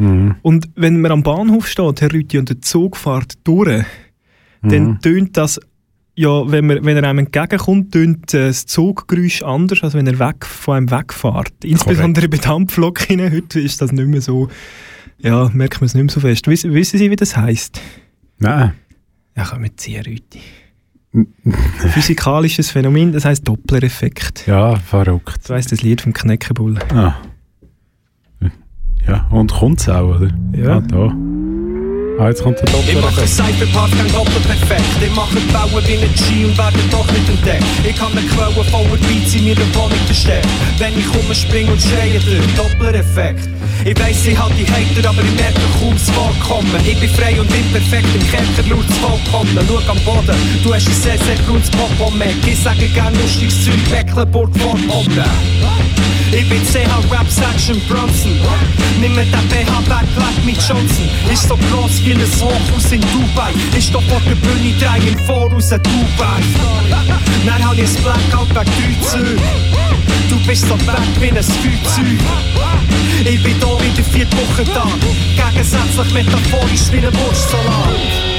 Mhm. 0.00 0.34
Und 0.42 0.68
wenn 0.76 1.00
man 1.00 1.12
am 1.12 1.22
Bahnhof 1.22 1.66
steht, 1.68 2.00
Herr 2.00 2.12
Rüthi, 2.12 2.38
und 2.38 2.48
der 2.48 2.60
Zug 2.62 2.96
fährt 2.96 3.34
durch, 3.44 3.84
dann 4.62 4.84
Mhm. 4.84 5.00
tönt 5.00 5.36
das, 5.36 5.60
ja, 6.16 6.50
wenn, 6.50 6.66
man, 6.66 6.84
wenn 6.84 6.96
er 6.96 7.04
einem 7.08 7.20
entgegenkommt, 7.20 7.92
tönt 7.92 8.34
äh, 8.34 8.48
das 8.48 8.66
Zuggeräusch 8.66 9.42
anders, 9.42 9.82
als 9.82 9.94
wenn 9.94 10.06
er 10.06 10.18
weg, 10.18 10.44
von 10.44 10.76
einem 10.76 10.90
wegfährt. 10.90 11.52
Insbesondere 11.64 12.28
bei 12.28 12.36
Dampfloken, 12.38 13.32
heute 13.32 13.60
ist 13.60 13.80
das 13.80 13.92
nicht 13.92 14.08
mehr 14.08 14.20
so, 14.20 14.48
ja, 15.18 15.48
merkt 15.52 15.80
man 15.80 15.86
es 15.86 15.94
nicht 15.94 16.04
mehr 16.04 16.12
so 16.12 16.20
fest. 16.20 16.46
Wiss, 16.48 16.64
wissen 16.64 16.98
Sie, 16.98 17.10
wie 17.10 17.16
das 17.16 17.36
heisst? 17.36 17.80
Nein. 18.38 18.72
Ja, 19.36 19.44
kommen 19.44 19.70
Sie, 19.76 19.92
Herr 19.96 20.06
Rüthi. 20.06 20.40
Physikalisches 21.92 22.70
Phänomen, 22.70 23.12
das 23.12 23.24
heisst 23.24 23.46
Doppler-Effekt. 23.48 24.46
Ja, 24.46 24.76
verrückt. 24.76 25.46
So 25.46 25.54
heisst 25.54 25.72
das 25.72 25.82
Lied 25.82 26.00
vom 26.02 26.12
Kneckebull. 26.12 26.78
Ah. 26.94 27.14
Ja, 29.06 29.26
und 29.30 29.52
kommt's 29.52 29.88
auch, 29.88 30.16
oder? 30.16 30.28
Ja. 30.56 30.76
Ah, 30.76 30.82
da. 30.88 31.12
Ah, 32.20 32.28
jetzt 32.28 32.42
kommt 32.42 32.58
der 32.58 32.68
Ich 32.86 33.00
mache. 33.00 33.26
Cyberpunk 33.26 33.96
kein 33.96 34.12
Doppelperfekt. 34.12 34.84
Ich 35.00 35.14
mache 35.16 35.40
Bauen 35.52 35.82
wie 35.86 36.04
ein 36.04 36.14
G 36.14 36.44
und 36.44 36.58
werde 36.58 36.76
doch 36.90 37.06
nicht 37.12 37.26
entdeckt. 37.26 37.64
Ich 37.88 37.96
kann 37.96 38.12
eine 38.12 38.20
Quelle 38.28 38.62
voller 38.64 39.00
Beats 39.08 39.34
in 39.34 39.44
meiner 39.44 39.74
Wohnung 39.74 40.04
verstecken. 40.04 40.48
Wenn 40.76 40.98
ich 40.98 41.08
rumspringe 41.14 41.72
und 41.72 41.80
schreie, 41.80 42.20
der 42.20 42.44
Doppler-Effekt. 42.62 43.48
Ich 43.86 43.98
weiss, 43.98 44.26
ich 44.26 44.38
hab 44.38 44.52
die 44.58 44.66
Hater, 44.66 45.08
aber 45.08 45.22
ich 45.22 45.34
merke 45.40 45.60
kaum 45.80 45.94
das 45.94 46.10
Vorkommen. 46.10 46.68
Ich 46.84 47.00
bin 47.00 47.08
frei 47.08 47.40
und 47.40 47.48
imperfekt, 47.56 48.08
im 48.14 48.26
Kerker 48.28 48.68
laut's 48.68 48.98
vollkommen. 48.98 49.56
Schau 49.66 49.90
am 49.90 49.98
Boden, 50.04 50.36
du 50.62 50.74
hast 50.74 50.88
ein 50.88 50.92
sehr, 50.92 51.16
sehr 51.16 51.38
gutes 51.48 51.70
Pop-On-Mac. 51.70 52.36
Ich 52.44 52.60
sage 52.60 52.86
gern 52.92 53.14
lustiges 53.14 53.64
Zeug, 53.64 53.80
Mecklenburg 53.90 54.50
vor 56.30 56.38
Ich 56.38 56.48
bin 56.48 56.62
CH 56.64 57.10
Rap 57.10 57.28
Section 57.28 57.80
Bronson. 57.88 58.38
Nimm 59.00 59.14
mir 59.14 59.24
den 59.24 59.48
BH 59.48 59.80
weg, 59.86 60.08
leck 60.16 60.44
mich 60.44 60.56
Johnson. 60.56 61.08
Ist 61.32 61.48
so 61.48 61.56
groß 61.56 62.04
wie 62.04 62.12
ein 62.12 62.20
Hochhaus 62.20 62.92
in 62.92 63.00
Dubai. 63.00 63.52
Ist 63.76 63.94
doch 63.94 64.02
vor 64.02 64.20
der 64.20 64.34
Bühne 64.36 64.74
drei 64.78 64.98
im 64.98 65.18
Voraus 65.26 65.72
ein 65.72 65.82
Dubai. 65.82 66.42
Dann 67.46 67.64
hab 67.64 67.74
ich 67.74 67.88
ein 67.88 68.02
Blackout 68.02 68.54
3 68.54 68.64
Züge. 69.08 69.36
Du 70.28 70.36
bist 70.46 70.66
so 70.68 70.74
weg 70.74 71.08
wie 71.20 71.30
ein 71.30 71.42
Feuerzeug. 71.42 72.18
Ich 73.24 73.42
bin 73.42 73.60
da 73.60 73.66
wie 73.80 73.90
der 73.90 74.04
vierte 74.04 74.36
Wochentag. 74.36 74.88
Gegensätzlich 75.36 76.12
metaphorisch 76.12 76.92
wie 76.92 76.98
ein 76.98 77.14
Wurstsalat. 77.14 78.29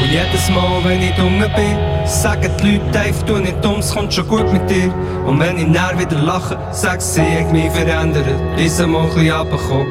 Und 0.00 0.10
jedes 0.10 0.48
Mal, 0.50 0.84
wenn 0.84 1.02
ich 1.02 1.14
dumm 1.16 1.38
bin, 1.38 2.06
sagen 2.06 2.50
die 2.62 2.78
Leute 2.78 3.00
einfach, 3.00 3.22
du 3.22 3.36
nicht 3.38 3.64
dumm, 3.64 3.80
es 3.80 3.92
kommt 3.92 4.14
schon 4.14 4.28
gut 4.28 4.52
mit 4.52 4.68
dir. 4.70 4.92
Und 5.26 5.40
wenn 5.40 5.58
ich 5.58 5.66
näher 5.66 5.98
wieder 5.98 6.18
lache, 6.18 6.56
sag 6.72 7.02
sie, 7.02 7.20
ich 7.20 7.46
mich 7.52 7.70
verändert, 7.72 8.24
diesmal 8.58 9.02
ein 9.02 9.08
bisschen 9.08 9.30
runtergekommen. 9.34 9.86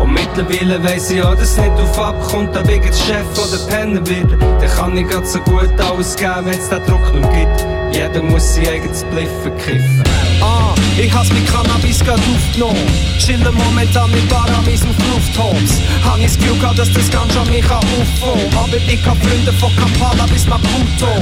Und 0.00 0.14
mittlerweile 0.14 0.82
weiss 0.82 1.10
ich 1.10 1.22
auch, 1.22 1.34
dass 1.34 1.56
nicht 1.58 1.70
auf 1.70 1.98
abkommt, 1.98 2.56
ob 2.56 2.68
ich 2.68 2.84
jetzt 2.84 3.02
Chef 3.06 3.26
oder 3.36 3.58
Penner 3.68 4.06
werde. 4.08 4.36
Dann 4.38 4.70
kann 4.76 4.96
ich 4.96 5.08
grad 5.08 5.26
so 5.26 5.38
gut 5.40 5.70
alles 5.80 6.16
geben, 6.16 6.46
wenn 6.46 6.58
es 6.58 6.68
den 6.68 6.84
Druck 6.86 7.14
nicht 7.14 7.30
gibt. 7.32 7.81
Jeder 7.92 8.22
muss 8.22 8.54
sein 8.54 8.68
eigenes 8.68 9.04
Bliffen 9.04 9.56
kiffen. 9.58 10.02
Ah, 10.40 10.74
ich 10.98 11.12
has 11.12 11.30
mit 11.32 11.46
Cannabis 11.46 12.00
grad 12.00 12.18
aufgenommen. 12.18 12.86
Chillen 13.18 13.54
momentan 13.54 14.10
mit 14.10 14.28
Baramis 14.28 14.82
auf 14.82 14.96
Rooftops. 15.12 15.80
Han 16.04 16.20
ich 16.20 16.26
das 16.26 16.38
Gefühl 16.38 16.58
gehabt, 16.58 16.78
dass 16.78 16.92
das 16.92 17.10
Ganze 17.10 17.40
an 17.40 17.48
mich 17.48 17.64
auffangen 17.64 18.56
Aber 18.56 18.76
ich 18.76 19.06
hab 19.06 19.16
Freunde 19.22 19.52
von 19.52 19.70
Kampala 19.76 20.26
bis 20.26 20.46
Maputo. 20.46 21.12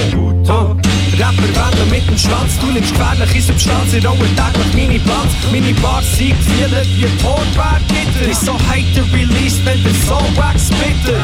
Ah, 0.48 0.76
Rapper 1.18 1.54
werden 1.54 1.90
mit 1.90 2.09
dem 2.09 2.16
Schwanz, 2.16 2.59
du 2.61 2.66
nimmst 2.66 2.92
gefährliche 2.92 3.42
Substanz, 3.42 3.92
ich 3.92 4.06
rolle 4.06 4.18
täglich 4.37 4.74
meine 4.74 5.00
Platz. 5.00 5.33
Meine 5.50 5.74
Bars 5.74 6.16
sind 6.16 6.38
gefühlt 6.38 6.88
wie 6.96 7.22
Torbergitter. 7.22 8.30
Ist 8.30 8.46
so 8.46 8.54
hater 8.54 9.04
released, 9.12 9.64
wenn 9.66 9.83
der 9.83 9.94
Song 10.06 10.37
wax 10.37 10.70
bitte. 10.70 11.18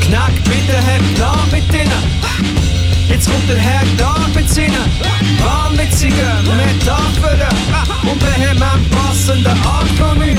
Knack 0.00 0.32
bitte, 0.44 0.78
Herr, 0.86 1.00
klar 1.16 1.44
mit 1.50 1.70
denen. 1.72 2.61
Jetzt 3.12 3.30
kommt 3.30 3.46
der 3.46 3.58
Herr 3.58 3.84
da 3.98 4.14
mit 4.34 4.48
seinen 4.48 4.72
wahnwitzigen 5.44 6.16
Metaphern 6.56 7.46
und 8.10 8.22
vehement 8.22 8.90
passenden 8.90 9.58
Akronym. 9.66 10.38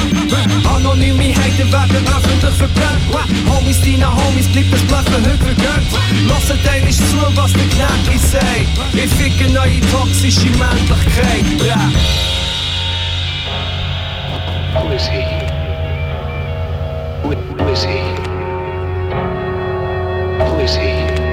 Anonymiteiten 0.65 1.71
werden 1.71 2.03
öffentlich 2.07 2.55
verbrannt. 2.55 3.03
Homies, 3.47 3.79
deine 3.79 4.09
Homies, 4.11 4.47
bleibt 4.47 4.73
das 4.73 4.81
Bluffen 4.81 5.23
heute 5.23 5.37
vergönnt. 5.37 5.87
Lasst 6.27 6.51
einmal 6.51 6.91
zu, 6.91 7.17
was 7.35 7.53
der 7.53 7.61
Knäcki 7.61 8.17
sagt. 8.17 8.67
Ich 8.91 9.11
ficke 9.11 9.53
neue 9.53 9.79
toxische 9.91 10.49
Männlichkeit. 10.57 11.45
Ja. 11.63 11.91
Who 14.81 14.91
is 14.91 15.07
he? 15.07 15.23
Who, 17.21 17.35
who 17.55 17.71
is 17.71 17.83
he? 17.83 17.99
Who 20.39 20.59
is 20.59 20.75
he? 20.75 21.32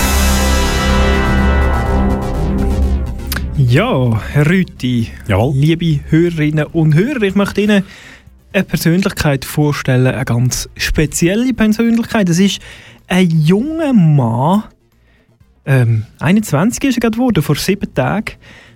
Ja, 3.67 4.19
Herr 4.31 4.49
Rüti, 4.49 5.09
liebe 5.53 5.99
Hörerinnen 6.09 6.65
und 6.65 6.95
Hörer, 6.95 7.21
ich 7.21 7.35
möchte 7.35 7.61
Ihnen 7.61 7.83
eine 8.53 8.63
Persönlichkeit 8.63 9.45
vorstellen, 9.45 10.07
eine 10.07 10.25
ganz 10.25 10.67
spezielle 10.75 11.53
Persönlichkeit. 11.53 12.27
Das 12.27 12.39
ist 12.39 12.59
ein 13.07 13.29
junger 13.29 13.93
Mann, 13.93 14.63
ähm, 15.65 16.05
21 16.19 16.83
ist 16.85 16.97
er 16.97 17.01
gerade 17.01 17.17
geworden, 17.17 17.43
vor 17.43 17.55
sieben 17.55 17.93
Tagen. 17.93 18.33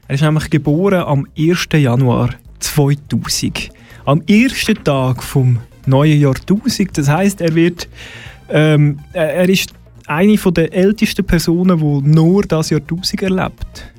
Er 0.07 0.15
ist 0.15 0.21
nämlich 0.21 0.51
geboren 0.51 1.01
am 1.01 1.27
1. 1.35 1.67
Januar 1.73 2.29
2000. 2.59 3.71
Am 4.05 4.21
ersten 4.27 4.83
Tag 4.83 5.23
vom 5.23 5.59
neuen 5.87 6.21
Jahrtausend. 6.21 6.95
Das 6.95 7.09
heißt, 7.09 7.41
er 7.41 7.55
wird, 7.55 7.89
ähm, 8.49 8.99
er 9.13 9.49
ist 9.49 9.73
eine 10.05 10.37
der 10.37 10.71
ältesten 10.73 11.25
Personen, 11.25 11.79
die 11.79 12.07
nur 12.07 12.43
das 12.43 12.69
Jahrtausend 12.69 13.23
erlebt. 13.23 13.94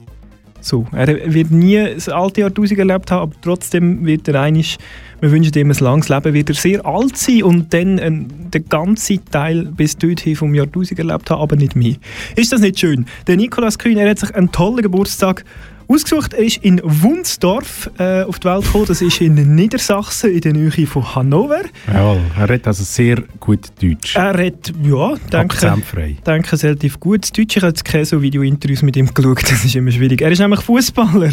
So, 0.66 0.85
er 0.90 1.33
wird 1.33 1.52
nie 1.52 1.94
das 1.94 2.09
alte 2.09 2.40
Jahrtausend 2.40 2.81
erlebt 2.81 3.12
haben, 3.12 3.22
aber 3.22 3.40
trotzdem 3.40 4.05
wird 4.05 4.26
er 4.26 4.40
einig, 4.40 4.79
wir 5.20 5.31
wünschen 5.31 5.57
ihm 5.57 5.70
ein 5.70 5.76
langes 5.79 6.09
Leben, 6.09 6.35
wird 6.35 6.48
er 6.48 6.57
sehr 6.57 6.85
alt 6.85 7.16
sein 7.16 7.44
und 7.44 7.72
dann 7.72 7.98
äh, 7.98 8.11
den 8.11 8.68
ganzen 8.68 9.24
Teil 9.26 9.66
bis 9.66 9.96
dorthin 9.96 10.35
vom 10.35 10.57
Jahrtausend 10.57 10.98
erlebt 10.98 11.31
haben, 11.31 11.40
aber 11.40 11.55
nicht 11.55 11.76
mehr. 11.76 11.94
Ist 12.35 12.52
das 12.52 12.62
nicht 12.62 12.81
schön? 12.81 13.07
Der 13.29 13.37
Nikolaus 13.37 13.79
Kühn, 13.79 13.96
er 13.96 14.11
hat 14.11 14.18
sich 14.18 14.35
einen 14.35 14.50
tollen 14.50 14.83
Geburtstag 14.83 15.44
ausgesucht. 15.88 16.35
Er 16.35 16.44
ist 16.44 16.59
in 16.59 16.81
Wunsdorf 16.83 17.90
äh, 17.99 18.22
auf 18.22 18.38
die 18.38 18.49
Welt 18.49 18.64
gekommen. 18.64 18.87
Das 18.87 19.03
ist 19.03 19.20
in 19.20 19.55
Niedersachsen, 19.55 20.33
in 20.33 20.40
der 20.40 20.53
Nähe 20.53 20.87
von 20.87 21.14
Hannover. 21.14 21.62
Jawohl, 21.92 22.20
er 22.37 22.49
redet 22.49 22.66
also 22.66 22.85
sehr 22.85 23.22
gut 23.40 23.61
Deutsch. 23.81 24.16
Er 24.16 24.37
redet, 24.37 24.72
ja, 24.83 25.14
denke, 25.33 25.83
denke 26.27 26.62
relativ 26.62 27.01
gut 27.01 27.37
Deutsch. 27.37 27.57
Ich 27.57 27.62
habe 27.62 27.68
jetzt 27.68 27.85
keine 27.85 28.05
so 28.05 28.20
Video-Interviews 28.20 28.83
mit 28.83 28.96
ihm 28.96 29.12
geschaut, 29.12 29.42
das 29.42 29.64
ist 29.64 29.75
immer 29.77 29.90
schwierig. 29.90 30.20
Er 30.20 30.31
ist 30.31 30.40
nämlich 30.40 30.61
Fußballer. 30.61 31.31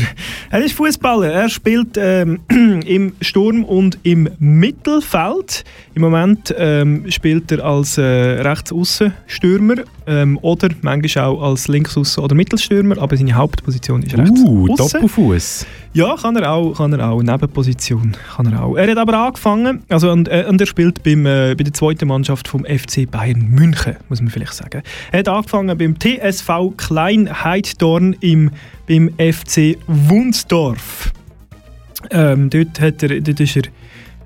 Er 0.50 0.64
ist 0.64 0.74
Fußballer. 0.74 1.32
Er 1.32 1.50
spielt 1.50 1.98
ähm, 1.98 2.40
im 2.86 3.14
Sturm 3.22 3.64
und 3.64 3.98
im 4.04 4.30
Mittelfeld. 4.40 5.64
Im 5.96 6.02
Moment 6.02 6.54
ähm, 6.58 7.06
spielt 7.10 7.52
er 7.52 7.64
als 7.64 7.98
äh, 7.98 8.02
Rechtsaußenstürmer 8.02 9.76
ähm, 10.08 10.38
oder 10.42 10.70
manchmal 10.82 11.26
auch 11.26 11.42
als 11.42 11.68
Linksaußen 11.68 12.24
oder 12.24 12.36
Mittelstürmer, 12.36 12.98
aber 12.98 13.18
seine 13.18 13.34
Hauptposition 13.34 14.04
ist 14.04 14.18
rechts 14.18 14.42
Uh. 14.42 14.76
Doppelfuß. 14.76 15.66
Ja, 15.94 16.16
kann 16.16 16.36
er 16.36 16.52
auch, 16.52 16.74
kann 16.74 16.92
er 16.94 17.10
auch. 17.10 17.22
Nebenposition 17.22 18.16
kann 18.36 18.52
er 18.52 18.64
auch. 18.64 18.76
Er 18.76 18.90
hat 18.90 18.98
aber 18.98 19.18
angefangen, 19.18 19.84
also 19.90 20.12
und, 20.12 20.28
äh, 20.28 20.46
und 20.48 20.60
er 20.60 20.68
spielt 20.68 21.04
beim, 21.04 21.26
äh, 21.26 21.56
bei 21.56 21.64
der 21.64 21.74
zweiten 21.74 22.08
Mannschaft 22.08 22.48
vom 22.48 22.66
FC 22.66 23.10
Bayern 23.10 23.48
München, 23.50 23.96
muss 24.10 24.22
man 24.22 24.30
vielleicht 24.30 24.54
sagen. 24.54 24.82
Er 25.12 25.20
hat 25.20 25.28
angefangen 25.28 25.78
beim 25.78 25.96
TSV 26.00 26.76
Klein 26.78 27.44
Heiddorn 27.44 28.16
im, 28.20 28.52
beim 28.88 29.10
FC 29.18 29.78
Wunsdorf. 29.88 31.12
Ähm, 32.10 32.50
dort, 32.50 32.80
hat 32.82 33.04
er, 33.04 33.22
dort 33.22 33.40
ist 33.40 33.56
er 33.56 33.64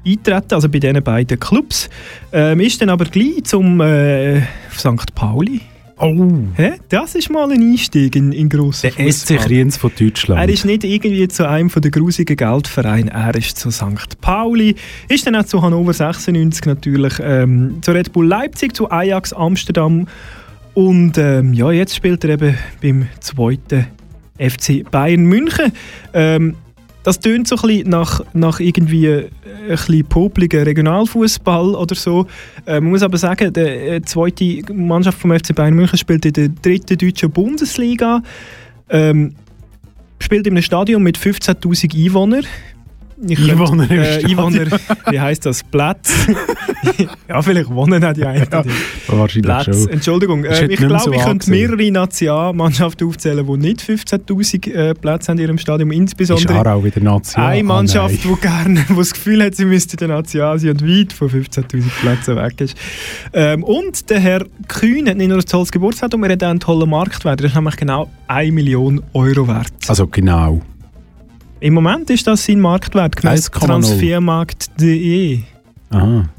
eingetreten, 0.08 0.54
also 0.54 0.70
bei 0.70 0.80
diesen 0.80 1.04
beiden 1.04 1.40
Clubs. 1.40 1.90
Ähm, 2.32 2.60
ist 2.60 2.82
dann 2.82 2.90
aber 2.90 3.06
gleich 3.06 3.44
zum 3.44 3.82
äh, 3.82 4.42
St. 4.76 5.14
Pauli. 5.16 5.62
Oh. 6.00 6.30
Hä? 6.56 6.74
Das 6.90 7.16
ist 7.16 7.32
mal 7.32 7.52
ein 7.52 7.60
Einstieg 7.60 8.16
in, 8.16 8.32
in 8.32 8.50
grossen 8.50 8.92
Der 8.96 9.12
SC 9.12 9.38
Kriens 9.38 9.78
von 9.78 9.92
Deutschland. 9.98 10.40
er 10.40 10.48
ist 10.48 10.64
nicht 10.64 10.84
irgendwie 10.84 11.28
zu 11.28 11.50
einem 11.50 11.72
von 11.72 11.82
der 11.82 11.90
grusigen 11.90 12.38
Geldvereine, 12.38 13.10
er 13.10 13.34
ist 13.34 13.58
zu 13.58 13.72
St. 13.72 14.22
Pauli, 14.22 14.76
ist 15.10 15.26
dann 15.26 15.36
auch 15.36 15.46
zu 15.46 15.60
Hannover 15.64 15.94
96 15.94 16.68
natürlich, 16.68 17.14
ähm, 17.20 17.80
zu 17.82 17.94
Red 17.94 18.14
Bull 18.14 18.28
Leipzig, 18.28 18.76
zu 18.76 18.92
Ajax 18.92 19.34
Amsterdam 19.34 20.08
und 20.76 21.18
ähm, 21.18 21.54
ja, 21.54 21.72
jetzt 21.72 21.96
spielt 21.96 22.24
er 22.24 22.30
eben 22.30 22.56
beim 22.80 23.08
zweiten 23.20 23.88
FC 24.38 24.90
Bayern 24.92 25.26
München. 25.26 25.72
Ähm, 26.14 26.56
das 27.08 27.22
tönt 27.22 27.48
so 27.48 27.56
ein 27.56 27.62
bisschen 27.62 27.90
nach, 27.90 28.20
nach 28.34 28.60
irgendwie 28.60 29.06
äh, 29.06 29.30
ein 29.64 29.70
bisschen 29.70 30.04
popligen 30.04 30.64
Regionalfußball 30.64 31.74
oder 31.74 31.96
so. 31.96 32.28
Äh, 32.66 32.82
man 32.82 32.90
muss 32.90 33.02
aber 33.02 33.18
sagen, 33.18 33.54
die 33.54 33.62
äh, 33.62 34.02
zweite 34.02 34.62
Mannschaft 34.74 35.18
vom 35.18 35.32
FC 35.32 35.56
Bayern 35.56 35.74
München 35.74 35.98
spielt 35.98 36.26
in 36.26 36.34
der 36.34 36.50
dritten 36.50 36.98
deutschen 36.98 37.32
Bundesliga. 37.32 38.22
Ähm, 38.90 39.36
spielt 40.20 40.48
in 40.48 40.56
einem 40.56 40.64
Stadion 40.64 41.02
mit 41.02 41.18
15.000 41.18 41.96
Einwohnern. 41.96 42.44
Ich 43.26 43.52
Einwohner 43.52 43.90
im 43.90 44.00
äh, 44.00 44.20
Stadion. 44.20 44.40
Einwohner, 44.40 44.80
wie 45.10 45.20
heisst 45.20 45.46
das? 45.48 45.64
Platz? 45.64 46.14
ja, 47.28 47.42
vielleicht 47.42 47.70
wohnen 47.70 48.04
auch 48.04 48.14
die 48.14 48.24
einen. 48.26 48.46
Ja, 48.52 48.64
wahrscheinlich 49.08 49.42
Platz. 49.44 49.66
schon. 49.66 49.90
Entschuldigung, 49.90 50.44
Ist 50.44 50.60
äh, 50.60 50.64
ich 50.66 50.70
nicht 50.70 50.80
mehr 50.82 50.90
glaube, 50.90 51.04
so 51.06 51.14
ich 51.14 51.24
könnte 51.24 51.50
mehrere 51.50 51.92
Nationalmannschaften 51.92 53.08
aufzählen, 53.08 53.46
die 53.48 53.58
nicht 53.58 53.82
15.000 53.82 54.72
äh, 54.72 54.94
Plätze 54.94 55.32
haben 55.32 55.40
in 55.40 55.46
ihrem 55.46 55.58
Stadion. 55.58 55.90
Ist 55.92 55.98
Insbesondere 55.98 56.54
Aarau 56.58 56.84
wieder 56.84 57.02
Nazi? 57.02 57.38
eine 57.40 57.60
Ah, 57.60 57.64
Mannschaft, 57.64 58.24
nein. 58.24 58.36
die 58.36 58.42
gerne, 58.42 58.86
wo 58.90 59.00
das 59.00 59.14
Gefühl 59.14 59.44
hat, 59.44 59.56
sie 59.56 59.66
müsste 59.66 59.98
der 59.98 60.10
National 60.10 60.60
sein 60.60 60.72
und 60.72 60.88
weit 60.88 61.12
von 61.14 61.30
15.000 61.30 61.84
Plätzen 62.02 62.36
weg 62.36 62.62
ist. 62.62 62.78
Ähm, 63.34 63.64
und 63.64 64.10
der 64.12 64.20
Herr 64.20 64.46
Kühn 64.68 65.10
hat 65.10 65.18
nicht 65.18 65.28
nur 65.30 65.38
ein 65.40 65.46
tolles 65.46 65.72
Geburtsdatum, 65.72 66.24
er 66.24 66.34
hat 66.34 66.44
auch 66.44 66.50
einen 66.50 66.60
tollen 66.60 66.90
Marktwert. 66.90 67.40
Der 67.40 67.48
ist 67.48 67.56
nämlich 67.56 67.78
genau 67.78 68.10
1 68.28 68.54
Million 68.54 69.02
Euro 69.14 69.48
wert. 69.48 69.72
Also 69.88 70.06
genau. 70.08 70.62
Im 71.60 71.74
Moment 71.74 72.10
ist 72.10 72.28
das 72.28 72.46
sein 72.46 72.60
Marktwert, 72.60 73.16
gemäß 73.16 73.52
1,0. 73.52 73.66
transfermarkt.de. 73.66 75.40
Aha. 75.90 76.30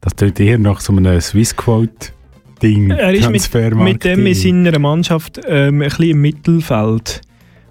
Das 0.00 0.14
tut 0.16 0.40
eher 0.40 0.58
nach 0.58 0.80
so 0.80 0.92
einem 0.92 1.20
Swissquote-Ding. 1.20 2.90
Er 2.90 3.14
ist 3.14 3.30
mit, 3.30 3.74
mit 3.76 4.04
dem 4.04 4.26
in 4.26 4.34
seiner 4.34 4.78
Mannschaft 4.80 5.40
ähm, 5.46 5.82
ein 5.82 5.88
bisschen 5.88 6.10
im 6.10 6.20
Mittelfeld, 6.20 7.20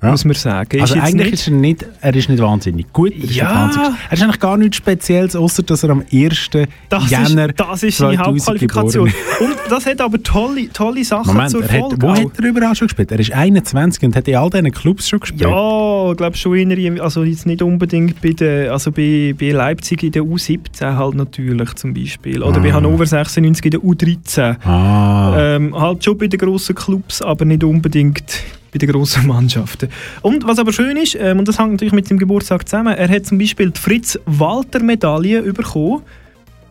Ja. 0.01 0.11
muss 0.11 0.25
man 0.25 0.33
sagen. 0.33 0.81
Also 0.81 0.95
eigentlich 0.95 1.13
nicht- 1.13 1.33
ist 1.33 1.47
er 1.47 1.53
nicht, 1.53 1.85
er 2.01 2.15
ist 2.15 2.27
nicht 2.29 2.41
wahnsinnig 2.41 2.91
gut. 2.91 3.11
Er 3.15 3.23
ist, 3.23 3.35
Ja. 3.35 3.53
wahnsinnig, 3.53 3.89
er 4.09 4.13
ist 4.13 4.23
eigentlich 4.23 4.39
gar 4.39 4.57
nichts 4.57 4.77
Spezielles, 4.77 5.35
außer 5.35 5.61
dass 5.63 5.83
er 5.83 5.91
am 5.91 6.03
1. 6.11 6.67
das 6.89 7.09
Jänner 7.09 7.49
ist, 7.49 7.59
das 7.59 7.83
ist 7.83 7.97
seine 7.97 8.15
2000 8.17 8.19
Hauptqualifikation. 8.19 9.07
Und 9.39 9.55
das 9.69 9.85
hat 9.85 10.01
aber 10.01 10.21
tolle, 10.23 10.69
tolle 10.73 11.03
Sachen 11.05 11.27
Moment, 11.33 11.51
zur 11.51 11.63
hat, 11.63 11.69
Folge. 11.69 11.97
wo 12.01 12.07
auch. 12.09 12.17
hat 12.17 12.39
er 12.39 12.45
überall 12.45 12.75
schon 12.75 12.87
gespielt? 12.87 13.11
Er 13.11 13.19
ist 13.19 13.31
21 13.31 14.03
und 14.03 14.15
hat 14.15 14.27
in 14.27 14.35
all 14.37 14.49
diesen 14.49 14.71
Clubs 14.71 15.07
schon 15.07 15.19
gespielt. 15.19 15.41
Ja, 15.41 16.11
ich 16.11 16.17
glaube 16.17 16.35
schon 16.35 16.55
eher, 16.71 17.03
also 17.03 17.23
jetzt 17.23 17.45
nicht 17.45 17.61
unbedingt 17.61 18.19
bei, 18.21 18.29
der, 18.31 18.71
also 18.71 18.91
bei, 18.91 19.35
bei 19.39 19.51
Leipzig 19.51 20.01
in 20.03 20.11
der 20.13 20.23
U17 20.23 20.95
halt 20.95 21.13
natürlich 21.15 21.73
zum 21.75 21.93
Beispiel. 21.93 22.41
Oder 22.41 22.59
bei 22.59 22.71
Ah. 22.71 22.75
Hannover 22.77 23.05
96 23.05 23.65
in 23.65 23.71
der 23.71 23.79
U13. 23.81 24.55
Ah. 24.65 25.35
Ähm, 25.37 25.79
halt 25.79 26.03
schon 26.03 26.17
bei 26.17 26.25
den 26.27 26.39
grossen 26.39 26.73
Clubs, 26.73 27.21
aber 27.21 27.45
nicht 27.45 27.63
unbedingt 27.63 28.23
bei 28.71 28.79
den 28.79 28.89
grossen 28.89 29.27
Mannschaften. 29.27 29.89
Und 30.21 30.45
was 30.47 30.59
aber 30.59 30.73
schön 30.73 30.97
ist, 30.97 31.15
ähm, 31.19 31.39
und 31.39 31.47
das 31.47 31.59
hängt 31.59 31.71
natürlich 31.71 31.93
mit 31.93 32.07
seinem 32.07 32.19
Geburtstag 32.19 32.67
zusammen, 32.67 32.95
er 32.95 33.09
hat 33.09 33.25
zum 33.25 33.37
Beispiel 33.37 33.71
die 33.71 33.79
Fritz-Walter-Medaille 33.79 35.41
bekommen 35.53 36.03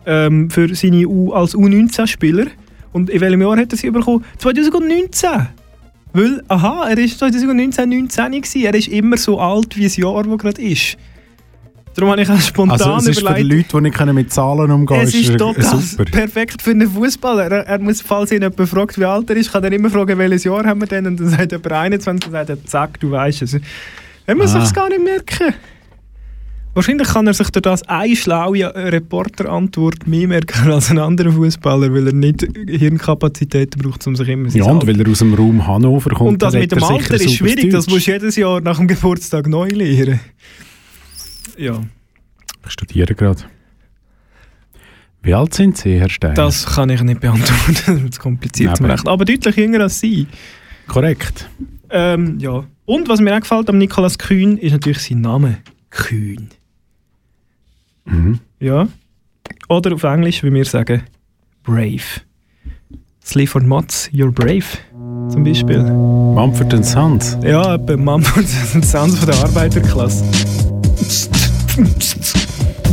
ähm, 0.05 0.49
für 0.49 0.73
seine 0.75 1.07
U 1.07 1.31
als 1.33 1.55
U19-Spieler. 1.55 2.47
Und 2.91 3.09
in 3.09 3.21
welchem 3.21 3.41
Jahr 3.41 3.57
hat 3.57 3.71
er 3.71 3.77
sie 3.77 3.89
bekommen? 3.89 4.25
2019! 4.39 5.29
Weil, 6.13 6.43
aha, 6.49 6.89
er 6.89 6.97
ist 6.97 7.19
2019 7.19 7.87
19 7.87 8.31
gewesen. 8.31 8.65
Er 8.65 8.73
ist 8.73 8.89
immer 8.89 9.15
so 9.15 9.39
alt 9.39 9.77
wie 9.77 9.83
das 9.83 9.95
Jahr, 9.95 10.23
das 10.23 10.37
gerade 10.37 10.61
ist. 10.61 10.97
Darum 11.93 12.11
habe 12.11 12.21
ich 12.21 12.29
auch 12.29 12.39
spontan 12.39 12.79
Also 12.81 13.09
es 13.09 13.17
ist 13.17 13.19
für 13.19 13.33
die 13.33 13.41
überlegt, 13.41 13.73
Leute, 13.73 13.77
die 13.77 13.89
nicht 13.89 13.97
können 13.97 14.15
mit 14.15 14.31
Zahlen 14.31 14.71
umgehen 14.71 15.01
es 15.01 15.13
ist 15.13 15.29
er- 15.31 15.37
total 15.37 15.77
super. 15.79 16.05
perfekt 16.05 16.61
für 16.61 16.71
einen 16.71 16.89
Fußballer. 16.89 17.51
Er, 17.51 17.67
er 17.67 17.79
muss, 17.79 18.01
falls 18.01 18.31
ihn 18.31 18.41
jemand 18.41 18.69
fragt, 18.69 18.97
wie 18.97 19.05
alt 19.05 19.29
er 19.29 19.35
ist, 19.35 19.51
kann 19.51 19.63
er 19.63 19.71
immer 19.73 19.89
fragen, 19.89 20.17
welches 20.17 20.45
Jahr 20.45 20.63
haben 20.65 20.79
wir 20.79 20.87
denn? 20.87 21.05
Und 21.05 21.19
dann 21.19 21.29
sagt 21.29 21.51
jemand 21.51 21.71
21 21.71 22.27
und 22.27 22.31
sagt 22.31 22.49
er, 22.49 22.65
zack, 22.65 22.99
du 22.99 23.11
weißt 23.11 23.41
es. 23.41 23.57
Er 24.25 24.35
muss 24.35 24.55
Ah. 24.55 24.59
sich's 24.61 24.73
gar 24.73 24.87
nicht 24.87 25.03
merken. 25.03 25.53
Wahrscheinlich 26.73 27.09
kann 27.09 27.27
er 27.27 27.33
sich 27.33 27.49
durch 27.49 27.63
das 27.63 27.83
eine 27.89 28.15
schlaue 28.15 28.73
Reporterantwort 28.73 30.07
mehr 30.07 30.25
merken 30.29 30.71
als 30.71 30.89
ein 30.89 30.99
anderer 30.99 31.33
Fußballer, 31.33 31.93
weil 31.93 32.07
er 32.07 32.13
nicht 32.13 32.47
Hirnkapazitäten 32.69 33.81
braucht, 33.81 34.07
um 34.07 34.15
sich 34.15 34.29
immer 34.29 34.49
sein 34.49 34.59
Ja, 34.61 34.71
und 34.71 34.87
weil 34.87 34.97
er 35.01 35.09
aus 35.11 35.19
dem 35.19 35.33
Raum 35.33 35.67
Hannover 35.67 36.11
kommt, 36.11 36.29
und 36.29 36.41
das 36.41 36.53
mit 36.53 36.71
dem 36.71 36.79
er 36.79 36.89
Alter 36.91 37.15
ist 37.15 37.33
schwierig, 37.33 37.71
das 37.71 37.87
musst 37.87 38.07
du 38.07 38.11
jedes 38.13 38.37
Jahr 38.37 38.61
nach 38.61 38.77
dem 38.77 38.87
Geburtstag 38.87 39.47
neu 39.47 39.67
lernen. 39.67 40.21
Ja, 41.57 41.81
Ich 42.65 42.71
studiere 42.71 43.13
gerade. 43.15 43.43
Wie 45.23 45.33
alt 45.35 45.53
sind 45.53 45.77
Sie, 45.77 45.99
Herr 45.99 46.09
Steiner? 46.09 46.33
das 46.33 46.65
kann 46.65 46.89
ich 46.89 47.01
nicht 47.03 47.19
beantworten, 47.21 47.75
das 47.85 48.01
ist 48.09 48.19
kompliziert 48.19 48.75
zum 48.77 48.85
Eben. 48.85 48.91
Rechnen. 48.91 49.11
Aber 49.13 49.23
deutlich 49.25 49.55
jünger 49.55 49.81
als 49.81 49.99
Sie. 49.99 50.27
Korrekt. 50.87 51.49
Ähm, 51.89 52.39
ja. 52.39 52.63
Und 52.85 53.07
was 53.07 53.19
mir 53.21 53.35
auch 53.35 53.39
gefällt 53.41 53.69
am 53.69 53.77
Nikolaus 53.77 54.17
Kühn, 54.17 54.57
ist 54.57 54.71
natürlich 54.71 54.99
sein 54.99 55.21
Name. 55.21 55.57
Kühn. 55.91 56.49
Mhm. 58.05 58.39
Ja. 58.59 58.87
Oder 59.69 59.93
auf 59.93 60.03
Englisch, 60.03 60.43
wie 60.43 60.51
wir 60.53 60.65
sagen, 60.65 61.03
brave. 61.63 62.21
Sleaford 63.23 63.65
Mods, 63.67 64.09
you're 64.11 64.31
brave. 64.31 64.65
Zum 65.31 65.43
Beispiel. 65.43 65.83
Mumford 65.83 66.83
Sons. 66.83 67.37
Ja, 67.43 67.75
etwa 67.75 67.95
Mumford 67.95 68.47
Sons 68.83 69.19
von 69.19 69.29
der 69.29 69.37
Arbeiterklasse. 69.43 70.23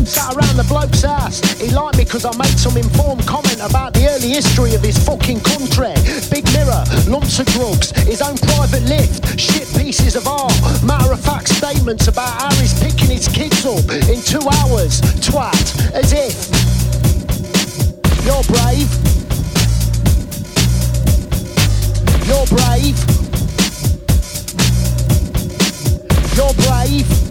Sat 0.08 0.32
around 0.34 0.56
the 0.56 0.64
bloke's 0.66 1.04
ass. 1.04 1.40
He 1.60 1.68
liked 1.70 1.98
me 1.98 2.04
because 2.04 2.24
I 2.24 2.34
made 2.38 2.56
some 2.58 2.76
informed 2.78 3.26
comment 3.26 3.60
about 3.60 3.92
the 3.92 4.08
early 4.08 4.30
history 4.30 4.74
of 4.74 4.80
his 4.80 4.96
fucking 5.04 5.40
country. 5.40 5.92
Big 6.30 6.48
mirror, 6.56 6.84
lumps 7.06 7.38
of 7.38 7.46
drugs, 7.52 7.90
his 8.08 8.22
own 8.22 8.38
private 8.38 8.82
lift, 8.88 9.38
shit 9.38 9.68
pieces 9.76 10.16
of 10.16 10.26
art, 10.26 10.54
matter 10.82 11.12
of 11.12 11.20
fact 11.20 11.48
statements 11.48 12.08
about 12.08 12.32
how 12.40 12.54
he's 12.56 12.72
picking 12.80 13.10
his 13.10 13.28
kids 13.28 13.66
up 13.66 13.84
in 14.08 14.22
two 14.24 14.40
hours, 14.64 15.02
twat, 15.20 15.92
as 15.92 16.12
if. 16.16 16.48
You're 18.24 18.44
brave. 18.48 18.88
You're 22.24 22.48
brave. 22.48 22.96
You're 26.36 26.54
brave. 26.64 27.27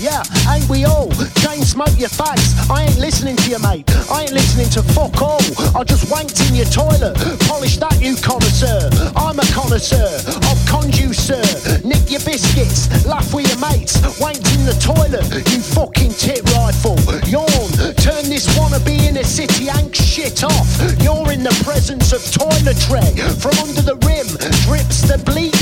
Yeah, 0.00 0.24
ain't 0.48 0.66
we 0.70 0.86
all? 0.86 1.12
Chain 1.44 1.60
smoke 1.60 1.92
your 2.00 2.08
face. 2.08 2.56
I 2.70 2.88
ain't 2.88 2.98
listening 2.98 3.36
to 3.36 3.50
you, 3.50 3.58
mate. 3.60 3.84
I 4.10 4.22
ain't 4.22 4.32
listening 4.32 4.70
to 4.70 4.82
fuck 4.96 5.20
all. 5.20 5.44
I 5.76 5.84
just 5.84 6.08
wanked 6.08 6.40
in 6.48 6.56
your 6.56 6.64
toilet. 6.72 7.12
Polish 7.44 7.76
that, 7.84 8.00
you 8.00 8.16
connoisseur. 8.16 8.88
I'm 9.12 9.36
a 9.36 9.44
connoisseur 9.52 10.08
of 10.48 10.56
conducer. 10.64 11.44
Nick 11.84 12.08
your 12.08 12.24
biscuits. 12.24 12.88
Laugh 13.04 13.28
with 13.34 13.44
your 13.52 13.60
mates. 13.60 14.00
Wanked 14.16 14.48
in 14.56 14.64
the 14.64 14.72
toilet. 14.80 15.28
You 15.52 15.60
fucking 15.60 16.16
tit 16.16 16.48
rifle. 16.56 16.96
Yawn. 17.28 17.68
Turn 18.00 18.24
this 18.24 18.48
wannabe 18.56 19.04
in 19.04 19.18
a 19.18 19.24
city 19.24 19.68
ank 19.68 19.94
shit 19.94 20.42
off. 20.42 20.80
You're 21.04 21.28
in 21.28 21.44
the 21.44 21.52
presence 21.60 22.16
of 22.16 22.24
toiletry. 22.32 23.04
From 23.36 23.52
under 23.60 23.84
the 23.84 24.00
rim 24.08 24.32
drips 24.64 25.04
the 25.04 25.20
bleach 25.28 25.59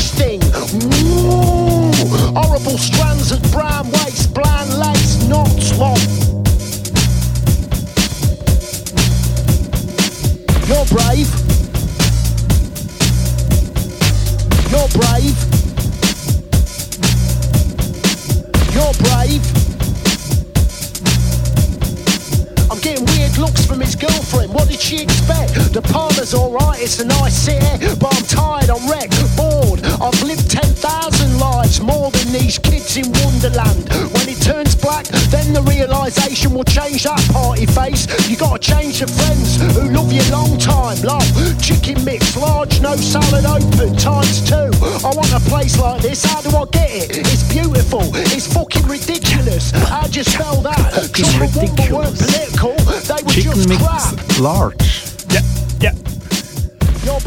it's 26.89 27.01
a 27.01 27.05
nice 27.05 27.37
city, 27.37 27.85
but 28.01 28.09
I'm 28.17 28.25
tired, 28.25 28.71
I'm 28.71 28.89
wrecked, 28.89 29.21
bored. 29.37 29.85
I've 30.01 30.23
lived 30.23 30.51
10,000 30.51 31.39
lives, 31.39 31.83
more 31.83 32.11
than 32.11 32.33
these 32.33 32.57
kids 32.59 32.97
in 32.97 33.13
Wonderland. 33.13 33.93
When 34.17 34.25
it 34.25 34.41
turns 34.41 34.75
black, 34.75 35.05
then 35.29 35.53
the 35.53 35.61
realisation 35.69 36.55
will 36.55 36.65
change 36.65 37.05
that 37.05 37.21
party 37.29 37.67
face. 37.67 38.09
You 38.31 38.39
gotta 38.39 38.59
change 38.59 39.01
the 39.01 39.07
friends 39.07 39.61
who 39.77 39.93
love 39.93 40.11
you 40.11 40.25
long 40.33 40.57
time. 40.57 40.97
Love, 41.05 41.29
chicken 41.61 42.03
mix, 42.07 42.35
large, 42.39 42.81
no 42.81 42.97
salad 42.97 43.45
open, 43.45 43.95
times 43.97 44.41
two. 44.49 44.73
I 45.05 45.13
want 45.13 45.33
a 45.37 45.41
place 45.45 45.79
like 45.79 46.01
this, 46.01 46.25
how 46.25 46.41
do 46.41 46.57
I 46.57 46.65
get 46.73 46.89
it? 46.89 47.19
It's 47.29 47.45
beautiful, 47.53 48.01
it's 48.33 48.49
fucking 48.49 48.89
ridiculous. 48.89 49.73
How'd 49.73 50.17
you 50.17 50.25
spell 50.25 50.63
that? 50.63 51.13
Chuckawumba 51.13 51.93
weren't 51.93 52.17
political, 52.17 52.77
they 53.05 53.21
were 53.21 53.33
Chicken 53.37 53.53
just 53.53 53.69
Mix 53.69 53.83
crap. 53.85 54.39
Large. 54.41 55.05
Ja, 55.29 55.43
ja. 55.81 55.93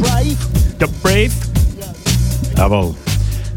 You're 0.02 0.08
brave. 0.08 0.38
Der 0.80 0.88
Brave. 0.88 1.32
Jawohl. 2.58 2.96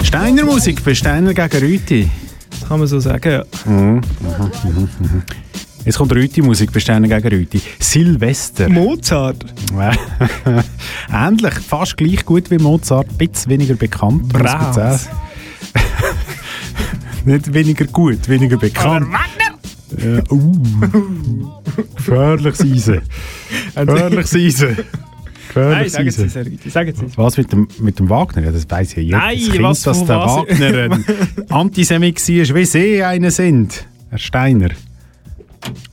Steiner 0.02 0.44
Musik 0.44 0.80
für 0.80 0.94
Steiner 0.94 1.32
gegen 1.32 1.58
Rüti. 1.58 2.10
Das 2.50 2.68
kann 2.68 2.78
man 2.78 2.88
so 2.88 3.00
sagen, 3.00 3.30
ja. 3.32 3.44
Mhm. 3.64 3.94
Mhm. 3.94 4.88
Mhm. 5.00 5.22
Jetzt 5.84 5.98
kommt 5.98 6.12
Rüti 6.12 6.42
Musik 6.42 6.72
für 6.72 6.80
Steiner 6.80 7.08
gegen 7.08 7.28
Rüti. 7.28 7.60
Silvester. 7.78 8.68
Mozart. 8.68 9.44
Ähnlich, 11.12 11.54
fast 11.54 11.96
gleich 11.96 12.24
gut 12.24 12.50
wie 12.50 12.58
Mozart, 12.58 13.08
ein 13.10 13.16
bisschen 13.16 13.50
weniger 13.52 13.74
bekannt. 13.74 14.32
sagen. 14.32 15.00
Nicht 17.24 17.52
weniger 17.54 17.86
gut, 17.86 18.28
weniger 18.28 18.58
bekannt. 18.58 19.08
Ja, 19.96 20.22
uh. 20.30 20.52
Gefährliches 21.96 22.60
Eisen. 22.60 23.02
Gefährliches 23.74 24.34
Eisen. 24.34 24.76
Nein, 25.54 25.88
sagen 25.88 26.10
Sie 26.10 26.22
es, 26.24 26.34
Herr 26.34 26.46
Rüthi, 26.46 26.70
sagen 26.70 26.94
Sie 26.94 27.04
es. 27.06 27.18
Was 27.18 27.36
mit 27.36 27.52
dem, 27.52 27.68
mit 27.80 27.98
dem 27.98 28.08
Wagner? 28.10 28.42
Ja, 28.44 28.50
das 28.52 28.68
weiss 28.70 28.94
ja 28.94 29.02
jeder. 29.02 29.18
Nein, 29.18 29.38
kind, 29.38 29.62
was 29.62 29.82
dass 29.82 30.04
der 30.04 30.18
was? 30.18 30.36
Wagner 30.36 30.94
ein 30.94 31.04
Antisemit 31.50 32.16
war, 32.20 32.56
wie 32.56 32.64
Sie 32.64 33.02
einer 33.02 33.30
sind. 33.30 33.86
Herr 34.10 34.18
Steiner. 34.18 34.70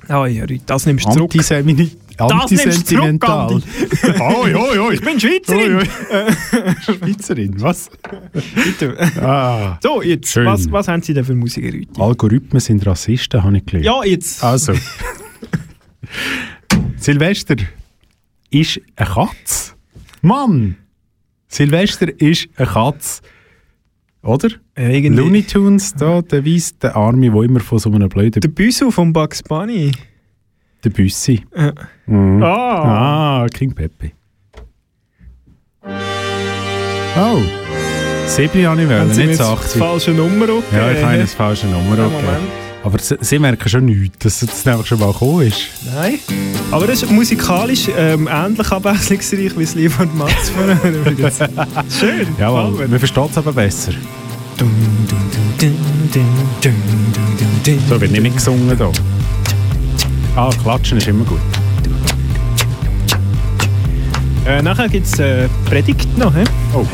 Oh, 0.10 0.26
Herr 0.26 0.44
Rüthi, 0.50 0.62
das 0.66 0.86
nimmst 0.86 1.06
du 1.06 1.12
zurück. 1.12 1.32
Antisemi 1.36 1.74
Das 2.18 2.52
nimmst 2.52 2.92
du 2.92 2.96
zurück, 2.96 3.22
Antisentimental. 3.22 3.54
Oi, 4.20 4.54
oi, 4.56 4.80
oi. 4.80 4.94
Ich 4.94 5.02
bin 5.02 5.20
Schweizerin. 5.20 5.76
Oi, 5.78 5.84
oi. 5.84 5.86
Schweizerin, 6.82 7.56
was? 7.62 7.90
Bitte. 8.56 8.98
Ah, 9.22 9.80
So, 9.82 10.02
jetzt, 10.02 10.32
Schön. 10.32 10.46
was, 10.46 10.72
was 10.72 10.88
haben 10.88 11.02
Sie 11.02 11.14
denn 11.14 11.24
für 11.26 11.34
Musik, 11.36 11.64
Herr 11.64 11.74
Rüthi? 11.74 12.00
Algorithmen 12.02 12.60
sind 12.60 12.86
Rassisten, 12.86 13.44
habe 13.44 13.58
ich 13.58 13.66
gelernt. 13.66 13.86
Ja, 13.86 14.04
jetzt. 14.04 14.44
Also. 14.44 14.74
Silvester 16.98 17.56
ist 18.52 18.80
eine 18.96 19.10
Katz. 19.10 19.76
Mann! 20.22 20.78
Silvester 21.48 22.08
ist 22.22 22.48
eine 22.56 22.68
Katz. 22.68 23.22
Oder? 24.24 24.50
irgendwie. 24.76 25.10
Looney 25.10 25.44
Tunes, 25.44 25.96
da, 25.96 26.22
der 26.22 26.46
weiss, 26.46 26.78
der 26.78 26.96
Arme, 26.96 27.32
der 27.32 27.42
immer 27.42 27.60
von 27.60 27.80
so 27.80 27.92
einem 27.92 28.08
blöden... 28.08 28.40
Der 28.40 28.50
Büssel 28.50 28.92
von 28.92 29.12
Bugs 29.12 29.42
Bunny. 29.42 29.92
Der 30.84 30.90
Büssi. 30.92 31.44
Ja. 31.56 31.74
Mhm. 32.06 32.44
Ah. 32.44 33.44
ah, 33.44 33.48
King 33.48 33.74
Pepe. 33.74 34.12
Oh. 37.18 37.42
Siebli 38.28 38.64
habe 38.64 38.82
ich 38.84 38.90
wollen, 38.90 39.08
nicht 39.08 39.18
jetzt 39.18 39.42
80. 39.42 39.74
die 39.74 39.80
falsche 39.80 40.12
Nummer 40.12 40.48
Ja, 40.48 40.92
ich 40.92 41.04
habe 41.04 41.08
eine 41.08 41.28
falsche 41.28 41.68
Nummer 41.68 41.98
Ja, 41.98 42.06
angegeben. 42.06 42.26
Moment. 42.26 42.71
Aber 42.84 42.98
sie, 43.00 43.18
sie 43.22 43.38
merken 43.40 43.70
schon 43.70 43.86
nichts, 43.86 44.18
dass 44.20 44.42
es 44.42 44.66
nämlich 44.66 44.88
schon 44.88 45.00
mal 45.00 45.12
gekommen 45.12 45.48
ist. 45.48 45.68
Nein. 45.94 46.20
Aber 46.72 46.88
das 46.88 47.04
ist 47.04 47.12
musikalisch 47.12 47.88
ähm, 47.96 48.28
ähnlich 48.32 48.72
abwechslungsreich 48.72 49.58
wie 49.58 49.64
das 49.64 49.76
Lied 49.76 49.92
von 49.92 50.18
Mats 50.18 50.50
von. 50.50 50.70
Schön. 52.00 52.28
Ja, 52.40 52.52
man 52.52 53.00
versteht 53.00 53.30
es 53.32 53.38
aber 53.38 53.54
besser. 53.54 53.92
So 57.90 58.02
wird 58.02 58.12
nicht 58.12 58.36
gesungen 58.36 58.76
hier. 58.76 58.92
Ah, 60.36 60.50
klatschen 60.64 60.98
ist 60.98 61.08
immer 61.08 61.26
gut. 61.26 61.40
Äh, 64.48 64.62
nachher 64.62 64.90
gibt 64.90 65.06
es 65.06 65.20
äh, 65.20 65.48
Predigt 65.66 66.18
noch. 66.18 66.34
He? 66.34 66.44
Oh. 66.74 66.86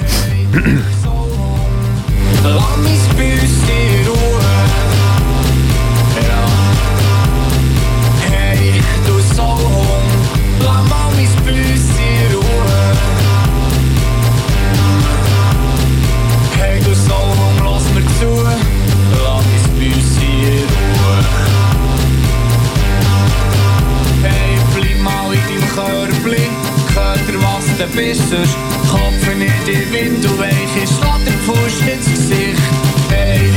de 27.78 27.86
pissers. 27.86 28.30
vissers. 28.30 28.50
Kopfen 28.90 29.40
die 29.66 29.92
Wind, 29.92 30.24
du 30.24 30.40
welche 30.40 30.88
Schlacht 30.88 31.28
im 31.28 31.40
Fuß 31.46 31.82
ins 31.92 32.06
gezicht? 32.06 32.62
Hey, 33.10 33.52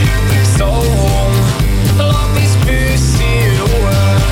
so 0.58 0.66
hung, 0.66 1.34
lass 1.96 2.28
mich 2.34 2.54
Büssi 2.66 3.32
ruhen. 3.60 4.22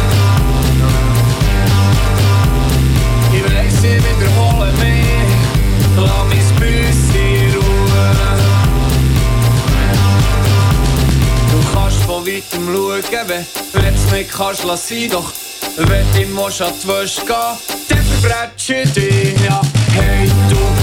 Ich 3.33 3.43
will 3.43 3.57
de 3.83 3.99
wiederholen 4.05 4.75
mich, 4.79 6.05
lang 6.05 6.29
mich 6.29 6.51
Büssi 6.59 7.57
ruhen. 7.57 8.17
Du 11.51 11.59
kannst 11.73 12.03
von 12.03 12.27
weitem 12.27 12.67
schauen, 12.67 13.29
wenn 13.29 13.47
du 13.73 13.89
jetzt 13.89 14.13
nicht 14.13 14.31
kannst, 14.31 14.65
lass 14.65 14.89
sie 14.89 15.09
doch. 15.09 15.33
Wenn 15.81 16.05
die 16.13 16.25
Moschat 16.25 16.85
wurscht 16.87 17.23
geh, 17.25 17.35
dann 17.89 18.05
verbretsche 18.05 18.85
dich, 18.89 19.41
ja. 19.45 19.61
Hey, 19.93 20.29
du 20.51 20.78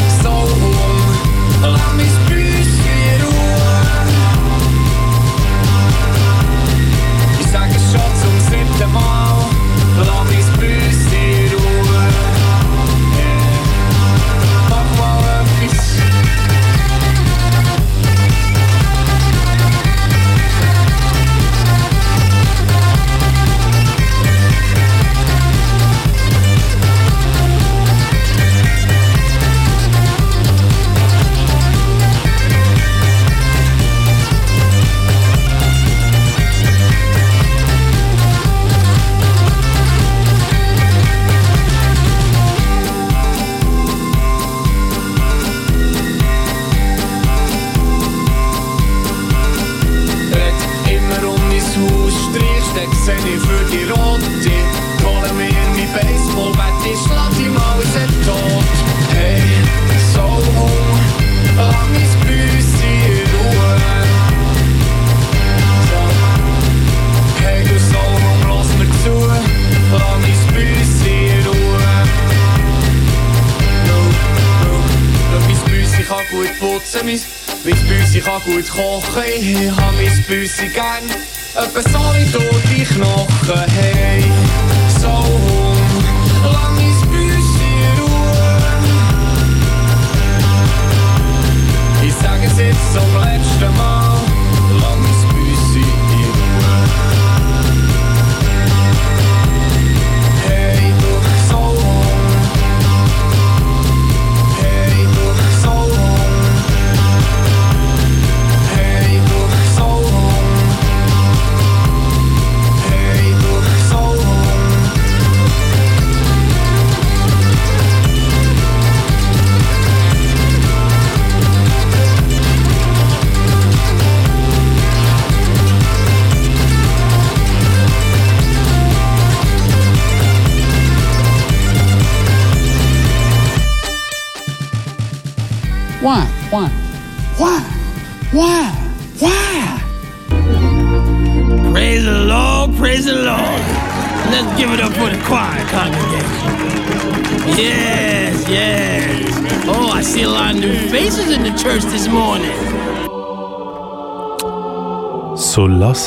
gut 79.16 79.76
kochen. 79.76 81.05
Ich 81.07 81.24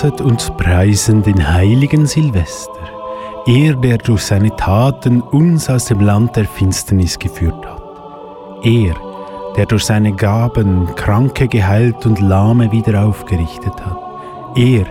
Lasset 0.01 0.21
uns 0.21 0.49
preisen 0.57 1.25
den 1.25 1.53
heiligen 1.55 2.07
Silvester, 2.07 2.71
er, 3.47 3.75
der 3.75 3.99
durch 3.99 4.23
seine 4.23 4.55
Taten 4.55 5.21
uns 5.21 5.69
aus 5.69 5.87
dem 5.87 5.99
Land 5.99 6.37
der 6.37 6.45
Finsternis 6.45 7.19
geführt 7.19 7.67
hat. 7.67 7.83
Er, 8.63 8.95
der 9.57 9.67
durch 9.67 9.83
seine 9.83 10.13
Gaben 10.13 10.87
Kranke 10.95 11.49
geheilt 11.49 12.07
und 12.07 12.21
Lahme 12.21 12.71
wieder 12.71 13.05
aufgerichtet 13.05 13.75
hat. 13.85 13.99
Er, 14.55 14.87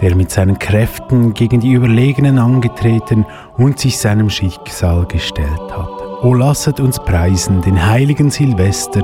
der 0.00 0.16
mit 0.16 0.30
seinen 0.30 0.58
Kräften 0.58 1.34
gegen 1.34 1.60
die 1.60 1.72
Überlegenen 1.72 2.38
angetreten 2.38 3.26
und 3.58 3.78
sich 3.78 3.98
seinem 3.98 4.30
Schicksal 4.30 5.04
gestellt 5.04 5.70
hat. 5.70 5.90
O 6.22 6.32
lasset 6.32 6.80
uns 6.80 6.98
preisen 6.98 7.60
den 7.60 7.86
heiligen 7.86 8.30
Silvester, 8.30 9.02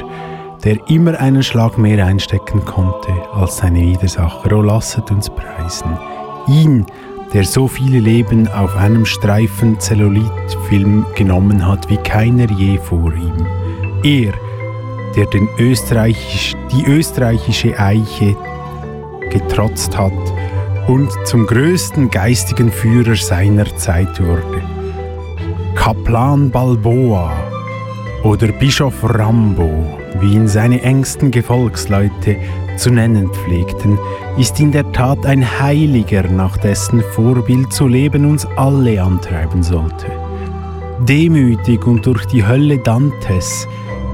der 0.64 0.78
immer 0.88 1.18
einen 1.18 1.42
Schlag 1.42 1.78
mehr 1.78 2.04
einstecken 2.04 2.64
konnte 2.64 3.12
als 3.32 3.58
seine 3.58 3.80
Widersacher. 3.80 4.52
O 4.56 4.62
lasset 4.62 5.10
uns 5.10 5.30
preisen 5.30 5.98
ihn, 6.48 6.86
der 7.32 7.44
so 7.44 7.68
viele 7.68 8.00
Leben 8.00 8.48
auf 8.48 8.76
einem 8.76 9.06
Streifen 9.06 9.78
Zellulitfilm 9.78 11.06
genommen 11.14 11.66
hat 11.66 11.88
wie 11.88 11.96
keiner 11.98 12.50
je 12.50 12.78
vor 12.78 13.12
ihm. 13.12 13.46
Er, 14.02 14.32
der 15.16 15.26
den 15.26 15.48
Österreichisch, 15.58 16.54
die 16.72 16.84
österreichische 16.84 17.78
Eiche 17.78 18.36
getrotzt 19.30 19.96
hat 19.96 20.12
und 20.88 21.10
zum 21.24 21.46
größten 21.46 22.10
geistigen 22.10 22.72
Führer 22.72 23.14
seiner 23.14 23.76
Zeit 23.76 24.20
wurde. 24.20 24.62
Kaplan 25.74 26.50
Balboa 26.50 27.49
oder 28.22 28.48
Bischof 28.48 28.94
Rambo, 29.02 29.98
wie 30.20 30.34
ihn 30.34 30.48
seine 30.48 30.82
engsten 30.82 31.30
Gefolgsleute 31.30 32.36
zu 32.76 32.90
nennen 32.90 33.30
pflegten, 33.30 33.98
ist 34.38 34.60
in 34.60 34.72
der 34.72 34.90
Tat 34.92 35.24
ein 35.24 35.44
Heiliger, 35.60 36.24
nach 36.24 36.56
dessen 36.58 37.00
Vorbild 37.00 37.72
zu 37.72 37.86
leben 37.86 38.24
uns 38.26 38.46
alle 38.56 39.02
antreiben 39.02 39.62
sollte. 39.62 40.06
Demütig 41.00 41.86
und 41.86 42.04
durch 42.04 42.26
die 42.26 42.46
Hölle 42.46 42.78
Dantes 42.78 43.66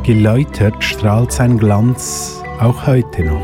geläutert 0.05 0.85
strahlt 0.85 1.33
sein 1.33 1.59
Glanz 1.59 2.43
auch 2.61 2.87
heute 2.87 3.25
noch. 3.25 3.41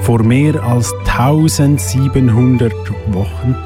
Vor 0.00 0.22
mehr 0.22 0.62
als 0.62 0.92
1700 1.06 2.72
Wochen 3.12 3.56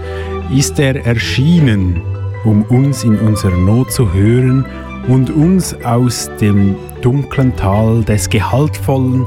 ist 0.54 0.78
er 0.78 1.04
erschienen, 1.04 2.02
um 2.44 2.62
uns 2.64 3.04
in 3.04 3.18
unserer 3.18 3.56
Not 3.56 3.90
zu 3.90 4.12
hören 4.12 4.64
und 5.08 5.30
uns 5.30 5.74
aus 5.84 6.30
dem 6.40 6.76
dunklen 7.02 7.56
Tal 7.56 8.04
des 8.04 8.28
Gehaltvollen 8.28 9.26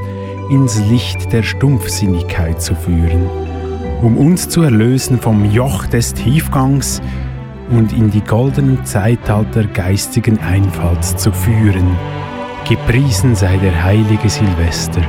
ins 0.49 0.79
Licht 0.89 1.33
der 1.33 1.43
Stumpfsinnigkeit 1.43 2.61
zu 2.61 2.75
führen, 2.75 3.27
um 4.01 4.17
uns 4.17 4.47
zu 4.47 4.61
erlösen 4.61 5.19
vom 5.19 5.49
Joch 5.51 5.87
des 5.87 6.13
Tiefgangs 6.13 7.01
und 7.71 7.93
in 7.93 8.11
die 8.11 8.21
goldenen 8.21 8.85
Zeitalter 8.85 9.63
geistigen 9.63 10.39
Einfalls 10.39 11.15
zu 11.17 11.31
führen. 11.31 11.97
Gepriesen 12.67 13.35
sei 13.35 13.57
der 13.57 13.83
heilige 13.83 14.29
Silvester. 14.29 15.01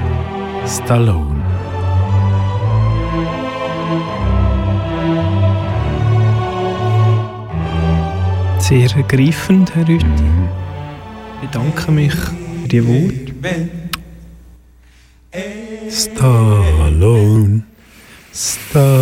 Stallone. 0.66 1.42
Sehr 8.58 8.88
ergreifend, 8.96 9.74
Herr 9.74 9.88
Rüthi. 9.88 10.06
Ich 10.06 10.61
bedanke 11.52 11.92
mich 11.92 12.14
für 12.14 12.68
die 12.68 12.82
Worte. 12.86 13.32
Stallone. 15.90 17.62
Stallone. 18.32 18.96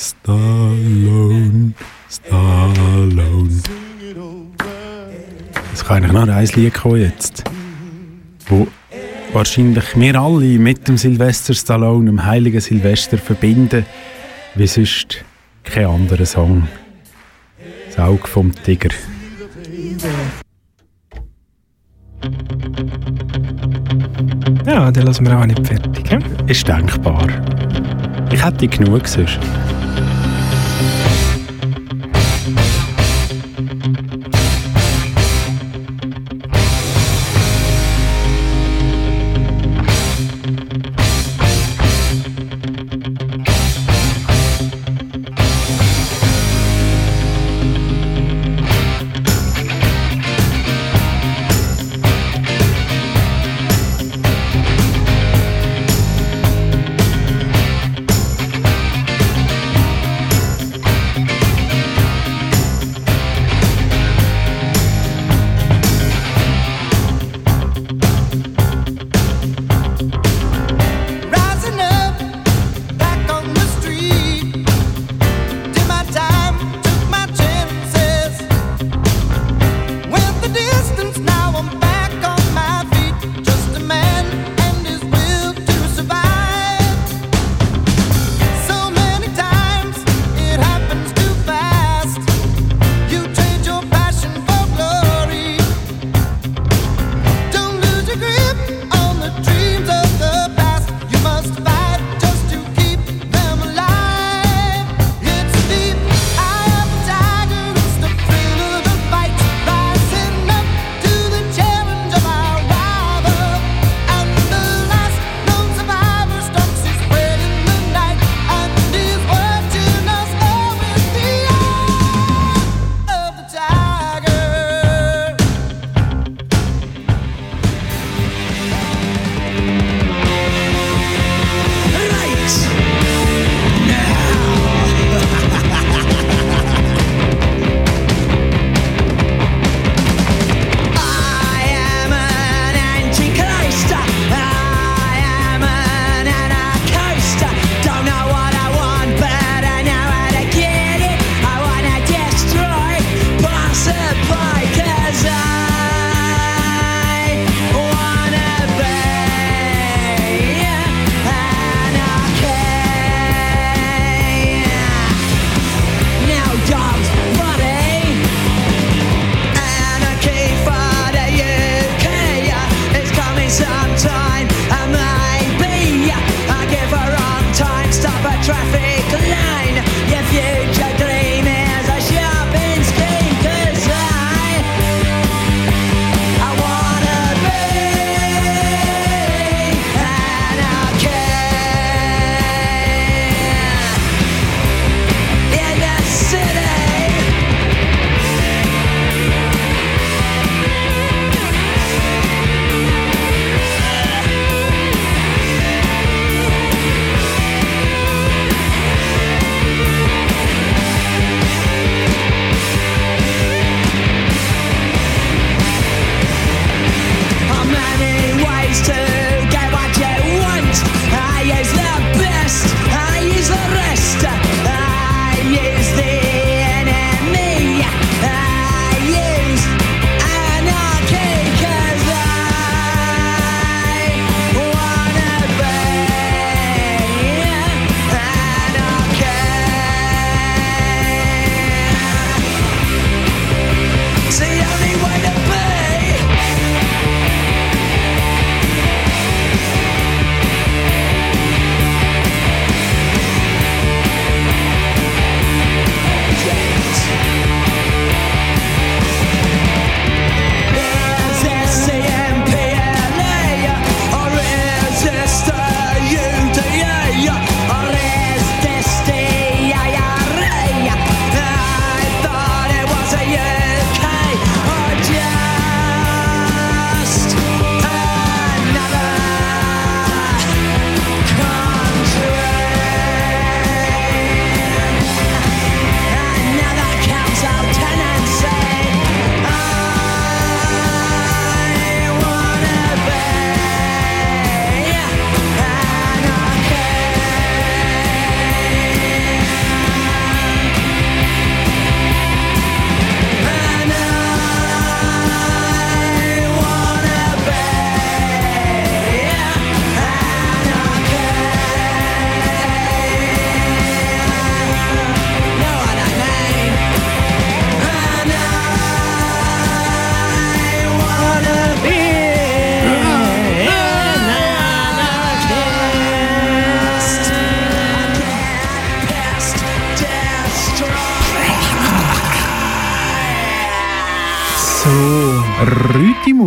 Stallone. 0.00 1.74
Stallone. 2.08 3.60
Es 5.74 5.84
kann 5.84 5.96
eigentlich 5.98 6.12
noch 6.12 6.28
ein 6.28 6.46
Lied 6.46 6.72
kommen 6.74 7.02
jetzt, 7.02 7.44
wo 8.48 8.66
wahrscheinlich 9.34 9.84
wir 9.96 10.14
alle 10.18 10.58
mit 10.58 10.88
dem 10.88 10.96
Sylvester 10.96 11.52
Stallone, 11.52 12.06
dem 12.06 12.24
heiligen 12.24 12.60
Silvester, 12.62 13.18
verbinden, 13.18 13.84
wie 14.54 14.66
sonst 14.66 15.22
kein 15.62 15.84
anderer 15.84 16.24
Song. 16.24 16.66
Das 17.86 17.98
Auge 17.98 18.26
vom 18.26 18.54
Tiger. 18.64 18.88
Ja, 24.66 24.90
den 24.90 25.02
lassen 25.04 25.26
wir 25.26 25.38
auch 25.38 25.46
nicht 25.46 25.66
fertig. 25.66 26.18
Ist 26.46 26.66
denkbar. 26.68 27.26
Ich 28.32 28.44
hätte 28.44 28.68
genug 28.68 29.06
sonst. 29.08 29.38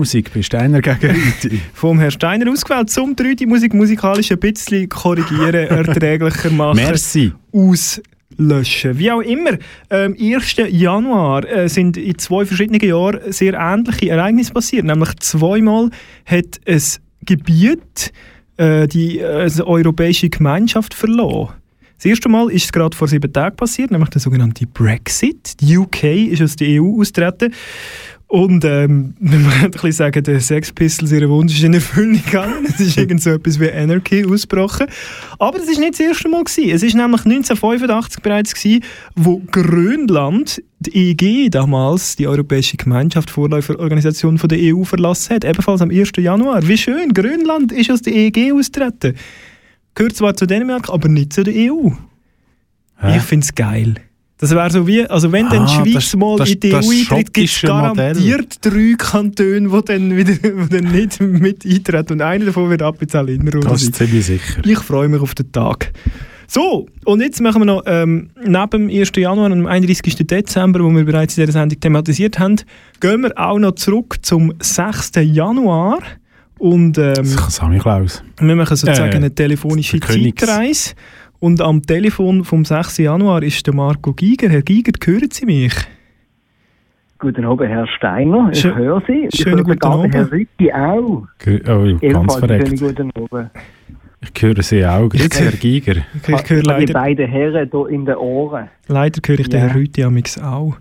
Rüti-Musik, 0.04 0.34
bist 0.34 0.52
du 0.52 0.60
einer 0.60 0.82
gegen 0.82 1.16
Rüti? 1.16 1.62
Vom 1.74 1.98
Herrn 1.98 2.12
Steiner 2.12 2.52
ausgewählt, 2.52 2.90
zum 2.90 3.16
die 3.16 3.24
Rüti-Musik 3.24 3.74
musikalisch 3.74 4.32
ein 4.32 4.40
bisschen 4.40 4.90
korrigieren, 4.90 5.54
erträglicher 5.70 6.50
machen. 6.50 6.76
Merci. 6.76 7.32
Auslöschen. 7.54 9.00
Wie 9.00 9.10
auch 9.10 9.22
immer, 9.22 9.52
am 9.90 10.14
1. 10.20 10.56
Januar 10.70 11.48
äh, 11.48 11.70
sind 11.70 11.96
in 11.96 12.18
zwei 12.18 12.46
verschiedenen 12.46 12.82
Jahren 12.82 13.32
sehr 13.32 13.54
ähnliche 13.54 14.10
Ereignisse 14.10 14.52
passiert. 14.52 14.84
Nämlich 14.86 15.16
zweimal 15.20 15.90
hat 16.26 16.60
ein 16.68 16.82
Gebiet 17.26 18.12
äh, 18.58 18.88
die 18.88 19.20
äh, 19.20 19.50
die 19.50 19.62
europäische 19.62 20.30
Gemeinschaft 20.30 20.94
verloren. 20.94 21.54
Das 21.96 22.06
erste 22.06 22.28
Mal 22.28 22.52
ist 22.52 22.66
es 22.66 22.72
gerade 22.74 22.98
vor 22.98 23.08
sieben 23.08 23.32
Tagen 23.32 23.56
passiert, 23.56 23.90
nämlich 23.90 24.10
der 24.10 24.20
sogenannte 24.20 24.68
Brexit. 24.68 25.62
Die 25.62 25.78
UK 25.78 26.04
ist 26.04 26.42
aus 26.42 26.58
der 26.58 26.82
EU 26.82 27.00
austreten. 27.00 27.54
Und 28.34 28.66
ähm, 28.66 29.14
man 29.20 29.44
muss 29.44 29.54
ein 29.62 29.70
bisschen 29.70 29.92
sagen, 29.92 30.24
der 30.24 30.42
Sex 30.42 30.72
Pistols, 30.72 31.12
ihr 31.12 31.30
Wunsch 31.30 31.54
ist 31.54 31.66
in 31.66 31.76
Erfüllung 31.76 32.20
gegangen. 32.26 32.66
Es 32.68 32.80
ist 32.80 32.98
irgend 32.98 33.22
so 33.22 33.30
etwas 33.30 33.60
wie 33.60 33.72
Anarchy 33.72 34.26
ausgebrochen. 34.26 34.88
Aber 35.38 35.60
das 35.60 35.68
ist 35.68 35.78
nicht 35.78 35.94
das 35.94 36.00
erste 36.00 36.30
Mal. 36.30 36.44
Gewesen. 36.44 36.72
Es 36.72 36.82
ist 36.82 36.96
nämlich 36.96 37.26
1985 37.26 38.24
bereits 38.24 38.56
gewesen, 38.56 38.84
wo 39.16 39.40
Grönland 39.52 40.64
die 40.80 41.12
EG 41.12 41.50
damals, 41.52 42.16
die 42.16 42.26
Europäische 42.26 42.76
Gemeinschaft, 42.76 43.30
Vorläuferorganisation 43.30 44.40
von 44.40 44.50
der 44.50 44.58
EU, 44.60 44.84
verlassen 44.84 45.36
hat. 45.36 45.46
Ebenfalls 45.46 45.84
am 45.84 45.92
1. 45.92 46.14
Januar. 46.18 46.68
Wie 46.68 46.78
schön, 46.80 47.14
Grönland 47.14 47.72
ist 47.72 47.92
aus 47.92 48.02
der 48.02 48.16
EG 48.16 48.52
austreten. 48.52 49.14
Gehört 49.94 50.16
zwar 50.16 50.36
zu 50.36 50.48
Dänemark, 50.48 50.90
aber 50.90 51.08
nicht 51.08 51.34
zu 51.34 51.44
der 51.44 51.54
EU. 51.54 51.92
Hä? 52.98 53.18
Ich 53.18 53.22
finde 53.22 53.44
es 53.44 53.54
geil. 53.54 53.94
Das 54.44 54.52
wäre 54.52 54.70
so 54.70 54.86
wie, 54.86 55.06
also 55.06 55.32
wenn 55.32 55.48
dann 55.48 55.64
Ah, 55.66 55.82
die 55.84 55.92
Schweiz 55.92 56.12
das- 56.12 56.16
mal 56.18 56.38
das- 56.38 56.50
in 56.52 56.60
die 56.60 56.70
das 56.70 56.86
EU 56.86 56.92
eintritt, 56.92 57.34
gibt 57.34 57.48
es 57.48 57.54
schottische 57.54 57.68
Modell. 57.74 58.14
garantiert 58.14 58.58
drei 58.66 58.94
Kantone, 58.98 59.62
die 59.70 59.86
dann, 59.86 60.18
wieder, 60.18 60.34
die 60.34 60.70
dann 60.70 60.92
nicht 60.92 61.22
mit 61.22 61.66
eintreten. 61.66 62.14
Und 62.14 62.22
einer 62.22 62.46
davon 62.46 62.70
wird 62.70 62.82
Appenzell 62.82 63.30
Innerrhoden 63.30 63.70
Das 63.70 63.84
ist 63.84 63.96
ziemlich 63.96 64.26
sicher. 64.26 64.62
Ich 64.66 64.80
freue 64.80 65.08
mich 65.08 65.22
auf 65.22 65.34
den 65.34 65.50
Tag. 65.52 65.94
So, 66.48 66.88
und 67.06 67.22
jetzt 67.22 67.40
machen 67.42 67.62
wir 67.62 67.66
noch 67.66 67.84
ähm, 67.86 68.32
neben 68.46 68.70
dem 68.70 68.90
1. 68.90 69.12
Januar 69.16 69.46
und 69.46 69.52
dem 69.60 69.66
31. 69.66 70.28
Dezember, 70.28 70.82
wo 70.84 70.90
wir 70.90 71.06
bereits 71.06 71.38
in 71.38 71.44
dieser 71.46 71.54
Sendung 71.60 71.80
thematisiert 71.80 72.38
haben, 72.38 72.58
gehen 73.00 73.22
wir 73.24 73.32
auch 73.40 73.58
noch 73.60 73.76
zurück 73.76 74.18
zum 74.24 74.54
6. 74.60 75.12
Januar. 75.22 76.00
Und 76.60 76.98
ähm, 76.98 77.26
Samichlaus. 77.50 78.24
wir 78.40 78.56
machen 78.56 78.76
sozusagen 78.78 79.12
Äh, 79.14 79.16
eine 79.16 79.34
telefonische. 79.34 80.00
Zeitreise. 80.00 80.92
Und 81.44 81.60
am 81.60 81.82
Telefon 81.82 82.46
vom 82.46 82.64
6. 82.64 83.00
Januar 83.00 83.44
ist 83.44 83.68
der 83.68 83.74
Marco 83.74 84.14
Giger. 84.14 84.48
Herr 84.48 84.62
Giger, 84.62 84.94
hören 85.06 85.28
Sie 85.30 85.46
mich? 85.46 85.74
Guten 87.20 87.44
Abend, 87.44 87.68
Herr 87.70 87.86
Steiner. 87.86 88.50
Ich 88.54 88.62
Schön- 88.62 88.76
höre 88.78 89.04
Sie. 89.06 89.28
Ich 89.30 89.42
schönen 89.42 89.58
höre 89.58 89.64
guten 89.66 89.80
den 89.82 89.92
Abend. 89.92 90.16
Herr 90.16 90.32
Rütti 90.32 90.72
auch. 90.72 91.28
Oh, 91.68 91.98
ganz 92.00 92.36
verreckt. 92.38 92.68
schönen 92.80 92.80
guten 92.80 93.12
Abend. 93.12 93.52
Ich 94.34 94.42
höre 94.42 94.62
sie 94.64 94.86
auch. 94.86 95.10
Grüezi, 95.10 95.44
Herr 95.44 95.52
Giger. 95.52 95.96
Ich, 95.98 96.30
ich 96.30 96.50
höre 96.50 96.62
Die 96.62 96.66
leider, 96.70 96.94
beiden 96.94 97.28
Herren 97.30 97.70
hier 97.70 97.88
in 97.90 98.06
den 98.06 98.16
Ohren. 98.16 98.70
leider 98.88 99.20
höre 99.26 99.40
ich 99.42 99.50
den 99.50 99.60
Ja. 99.60 99.68
Herrn 99.68 99.78
Rüthi 99.78 100.04
amix 100.06 100.42
auch. 100.42 100.78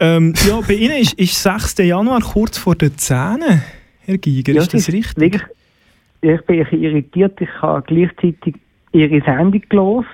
Ähm, 0.00 0.34
ja, 0.48 0.58
bei 0.66 0.74
Ihnen 0.74 0.96
ist, 0.96 1.12
ist 1.12 1.40
6. 1.40 1.78
Januar 1.78 2.22
kurz 2.22 2.58
vor 2.58 2.74
den 2.74 2.98
Zähnen, 2.98 3.62
Herr 4.00 4.18
Giger. 4.18 4.52
Ja, 4.52 4.62
ist 4.62 4.74
das 4.74 4.92
richtig? 4.92 5.16
Wirklich, 5.16 5.42
ich 6.22 6.40
bin 6.44 6.58
ein 6.58 6.64
bisschen 6.64 6.82
irritiert. 6.82 7.40
Ich 7.40 7.62
habe 7.62 7.84
gleichzeitig 7.86 8.56
Ihre 8.92 9.20
Sendung 9.24 9.62
gelost, 9.68 10.08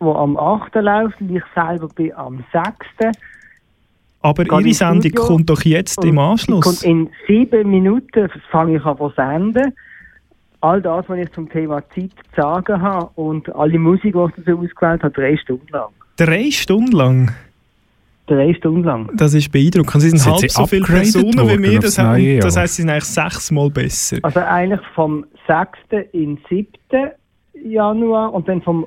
die 0.00 0.04
am 0.04 0.36
8. 0.36 0.74
läuft 0.76 1.20
und 1.20 1.36
ich 1.36 1.42
selber 1.54 1.88
bin 1.88 2.12
am 2.14 2.44
6. 2.52 3.14
Aber 4.22 4.44
Gehe 4.44 4.60
Ihre 4.60 4.74
Sendung 4.74 5.00
Studio 5.00 5.24
kommt 5.24 5.50
doch 5.50 5.62
jetzt 5.62 6.04
im 6.04 6.18
Anschluss. 6.18 6.64
kommt 6.64 6.82
in 6.82 7.10
sieben 7.26 7.70
Minuten 7.70 8.30
fange 8.50 8.76
ich 8.76 8.84
an 8.84 8.96
zu 8.96 9.12
senden. 9.16 9.72
All 10.60 10.80
das, 10.80 11.08
was 11.08 11.18
ich 11.18 11.32
zum 11.32 11.50
Thema 11.50 11.82
Zeit 11.90 12.12
zu 12.34 12.40
sagen 12.40 12.80
habe 12.80 13.10
und 13.16 13.52
alle 13.54 13.78
Musik, 13.78 14.14
die 14.14 14.24
ich 14.28 14.44
dazu 14.44 14.58
ausgewählt 14.60 15.02
habe, 15.02 15.10
drei 15.10 15.36
Stunden 15.36 15.66
lang. 15.70 15.90
Drei 16.16 16.50
Stunden 16.52 16.92
lang. 16.92 17.32
Drei 18.28 18.54
Stunden 18.54 18.84
lang. 18.84 19.10
Das 19.14 19.34
ist 19.34 19.50
beeindruckend. 19.50 20.00
Sie 20.00 20.10
sind 20.10 20.18
Sind 20.18 20.32
halb 20.32 20.40
Sie 20.40 20.48
so 20.48 20.66
viele 20.66 20.84
Personen 20.84 21.32
wie 21.32 21.38
worden 21.38 21.78
aufs 21.78 21.96
Das, 21.96 21.98
haben, 21.98 22.40
das 22.40 22.56
heisst, 22.56 22.74
Sie 22.76 22.82
sind 22.82 22.90
eigentlich 22.90 23.04
sechsmal 23.04 23.70
besser. 23.70 24.18
Also 24.22 24.38
eigentlich 24.38 24.80
vom 24.94 25.26
6. 25.48 26.06
in 26.12 26.38
7. 26.48 26.68
Januar 27.64 28.32
und 28.32 28.48
dann 28.48 28.62
vom, 28.62 28.86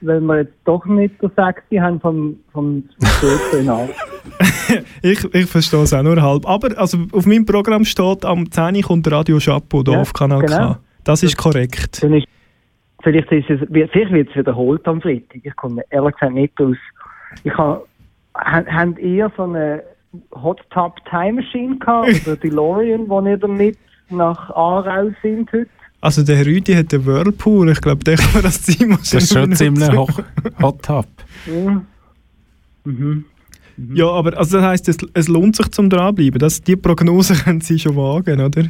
wenn 0.00 0.24
wir 0.26 0.38
jetzt 0.42 0.54
doch 0.64 0.84
nicht 0.86 1.14
der 1.22 1.30
6. 1.36 1.62
haben, 1.80 2.00
vom, 2.00 2.36
vom 2.52 2.84
12. 2.98 3.52
in 3.60 3.70
August. 3.70 3.94
Ich, 5.02 5.24
ich 5.34 5.46
verstehe 5.46 5.82
es 5.82 5.92
auch 5.92 6.02
nur 6.02 6.20
halb. 6.20 6.46
Aber 6.48 6.76
also, 6.78 6.98
auf 7.12 7.26
meinem 7.26 7.44
Programm 7.46 7.84
steht, 7.84 8.24
am 8.24 8.50
10. 8.50 8.76
Uhr 8.76 8.82
kommt 8.82 9.10
Radio 9.10 9.38
Chapeau 9.38 9.82
hier 9.84 9.94
Ja, 9.94 10.00
auf 10.00 10.12
Kanal 10.12 10.40
genau. 10.40 10.74
K. 10.74 10.78
Das 11.04 11.22
ist 11.22 11.36
korrekt. 11.36 12.02
Dann 12.02 12.14
ist, 12.14 12.26
vielleicht, 13.02 13.30
ist 13.30 13.50
es, 13.50 13.60
vielleicht 13.68 14.12
wird 14.12 14.30
es 14.30 14.36
wiederholt 14.36 14.86
am 14.88 15.00
Freitag. 15.00 15.40
Ich 15.42 15.56
komme 15.56 15.82
ehrlich 15.90 16.14
gesagt 16.14 16.34
nicht 16.34 16.58
aus. 16.60 16.76
Ich 17.44 17.52
habe, 17.56 17.84
ha- 18.36 18.64
habt 18.66 18.98
ihr 18.98 19.30
so 19.36 19.42
eine 19.44 19.82
Hot 20.34 20.60
Tub 20.70 20.96
Time 21.10 21.34
Machine 21.42 21.76
gehabt 21.78 22.08
oder 22.26 22.36
DeLorean, 22.36 23.08
wo 23.08 23.20
ihr 23.20 23.36
damit 23.36 23.76
nach 24.10 24.50
Aarau 24.50 25.10
sind 25.22 25.50
heute? 25.52 25.68
Also 26.04 26.22
der 26.22 26.44
Rüdi 26.44 26.74
hat 26.74 26.92
einen 26.92 27.06
Whirlpool. 27.06 27.70
Ich 27.70 27.80
glaube, 27.80 28.04
der 28.04 28.16
kann 28.18 28.34
man 28.34 28.42
das 28.42 28.60
Zimmer 28.60 28.98
Das 28.98 29.14
ist 29.14 29.32
schon 29.32 29.54
ziemlich 29.54 29.90
hoch, 29.90 30.20
hot 30.60 30.82
top. 30.82 31.06
Mhm. 31.46 31.86
Mhm. 32.84 33.24
Ja, 33.94 34.10
aber 34.10 34.36
also 34.36 34.58
das 34.58 34.66
heisst, 34.66 34.88
es, 34.90 34.98
es 35.14 35.28
lohnt 35.28 35.56
sich 35.56 35.70
zum 35.70 35.88
dranbleiben. 35.88 36.38
Das, 36.38 36.60
die 36.60 36.76
Prognose 36.76 37.32
können 37.44 37.62
Sie 37.62 37.78
schon 37.78 37.96
wagen, 37.96 38.38
oder? 38.38 38.64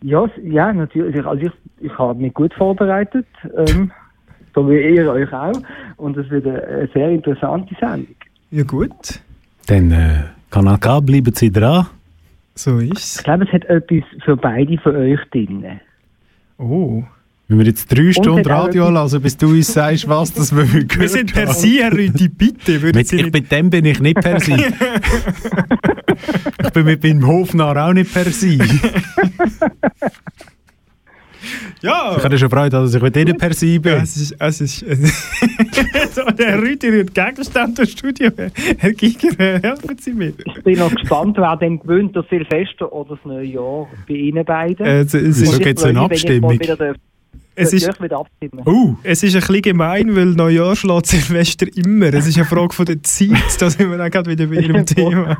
Ja, 0.00 0.26
ja 0.42 0.72
natürlich. 0.72 1.26
Also 1.26 1.48
ich, 1.48 1.52
ich 1.80 1.98
habe 1.98 2.18
mich 2.18 2.32
gut 2.32 2.54
vorbereitet, 2.54 3.26
ähm, 3.54 3.90
so 4.54 4.66
wie 4.70 4.80
ihr 4.80 5.12
euch 5.12 5.30
auch. 5.34 5.60
Und 5.98 6.16
es 6.16 6.30
wird 6.30 6.46
eine, 6.46 6.64
eine 6.64 6.88
sehr 6.94 7.10
interessante 7.10 7.74
Sendung. 7.78 8.16
Ja 8.50 8.62
gut. 8.62 9.20
Dann 9.66 9.90
äh, 9.90 10.22
Kanal 10.50 10.78
K, 10.78 11.00
bleiben 11.00 11.34
Sie 11.34 11.52
dran. 11.52 11.88
So 12.54 12.78
ist 12.78 13.18
Ich 13.18 13.24
glaube, 13.24 13.44
es 13.44 13.52
hat 13.52 13.66
etwas 13.66 14.04
für 14.24 14.34
beide 14.34 14.78
von 14.78 14.96
euch 14.96 15.20
drin. 15.30 15.80
Oh. 16.58 17.02
Wenn 17.46 17.58
wir 17.58 17.66
jetzt 17.66 17.88
drei 17.88 18.10
Stunden 18.12 18.46
Radio 18.46 18.88
lassen, 18.88 19.20
bis 19.20 19.36
du 19.36 19.48
uns 19.48 19.72
sagst, 19.72 20.08
was 20.08 20.32
das 20.32 20.56
wir 20.56 20.64
gehört 20.64 20.98
Wir 20.98 21.08
sind 21.10 21.34
per 21.34 21.48
haben. 21.48 21.54
Sie, 21.54 21.82
Herr 21.82 21.92
Rüdi, 21.92 22.28
bitte. 22.28 22.80
Mit, 22.80 23.06
Sie 23.06 23.16
ich, 23.16 23.32
mit 23.32 23.52
dem 23.52 23.68
bin 23.68 23.84
ich 23.84 24.00
nicht 24.00 24.18
per 24.18 24.40
Sie. 24.40 24.54
ich 26.64 26.70
bin 26.70 26.84
mit 26.86 27.02
meinem 27.02 27.26
Hofnarr 27.26 27.88
auch 27.88 27.92
nicht 27.92 28.14
per 28.14 28.30
Sie. 28.30 28.58
Ja. 31.82 32.14
Ich 32.16 32.24
hatte 32.24 32.38
schon 32.38 32.50
Freude, 32.50 32.70
dass 32.70 32.94
ich 32.94 33.02
mit 33.02 33.16
Ihnen 33.16 33.36
per 33.36 33.52
Sie 33.52 33.78
bin. 33.78 33.92
Ja, 33.92 34.02
es 34.02 34.16
ist, 34.16 34.34
es 34.38 34.60
ist, 34.60 34.80
so, 36.14 36.22
der 36.30 36.60
Rüdi 36.60 36.88
rührt 36.88 37.14
Gegenstände 37.14 37.82
im 37.82 37.88
Studio. 37.88 38.30
Herr 38.78 38.92
Giger, 38.92 39.60
helfen 39.62 39.96
Sie 40.00 40.12
mir. 40.12 40.32
Ich 40.44 40.62
bin 40.62 40.78
noch 40.78 40.94
gespannt, 40.94 41.36
wer 41.38 41.56
denn 41.56 41.78
gewöhnt, 41.80 42.14
das 42.16 42.24
Silvester 42.30 42.92
oder 42.92 43.16
das 43.16 43.24
neue 43.24 43.44
Jahr 43.44 43.86
bei 44.08 44.14
Ihnen 44.14 44.44
beiden. 44.44 44.84
Äh, 44.86 45.00
es- 45.00 45.14
ist- 45.14 45.58
gibt's 45.62 45.82
freue 45.82 45.90
eine 45.90 46.00
Abstimmung? 46.00 46.58
Es 47.56 47.72
ist- 47.72 47.86
darf 47.86 48.00
wieder 48.02 48.18
abstimmen. 48.18 48.62
Uh, 48.66 48.96
es 49.04 49.22
ist 49.22 49.34
ein 49.36 49.40
bisschen 49.40 49.62
gemein, 49.62 50.16
weil 50.16 50.26
Neujahr 50.26 50.74
schlägt 50.74 51.06
Silvester 51.06 51.66
immer. 51.76 52.12
Es 52.12 52.26
ist 52.26 52.36
eine 52.36 52.46
Frage 52.46 52.74
von 52.74 52.84
der 52.84 53.00
Zeit. 53.04 53.30
Da 53.60 53.70
sind 53.70 53.90
wir 53.90 53.96
dann 53.96 54.10
gerade 54.10 54.28
wieder 54.28 54.46
bei 54.46 54.56
Ihrem 54.56 54.84
Thema. 54.86 55.38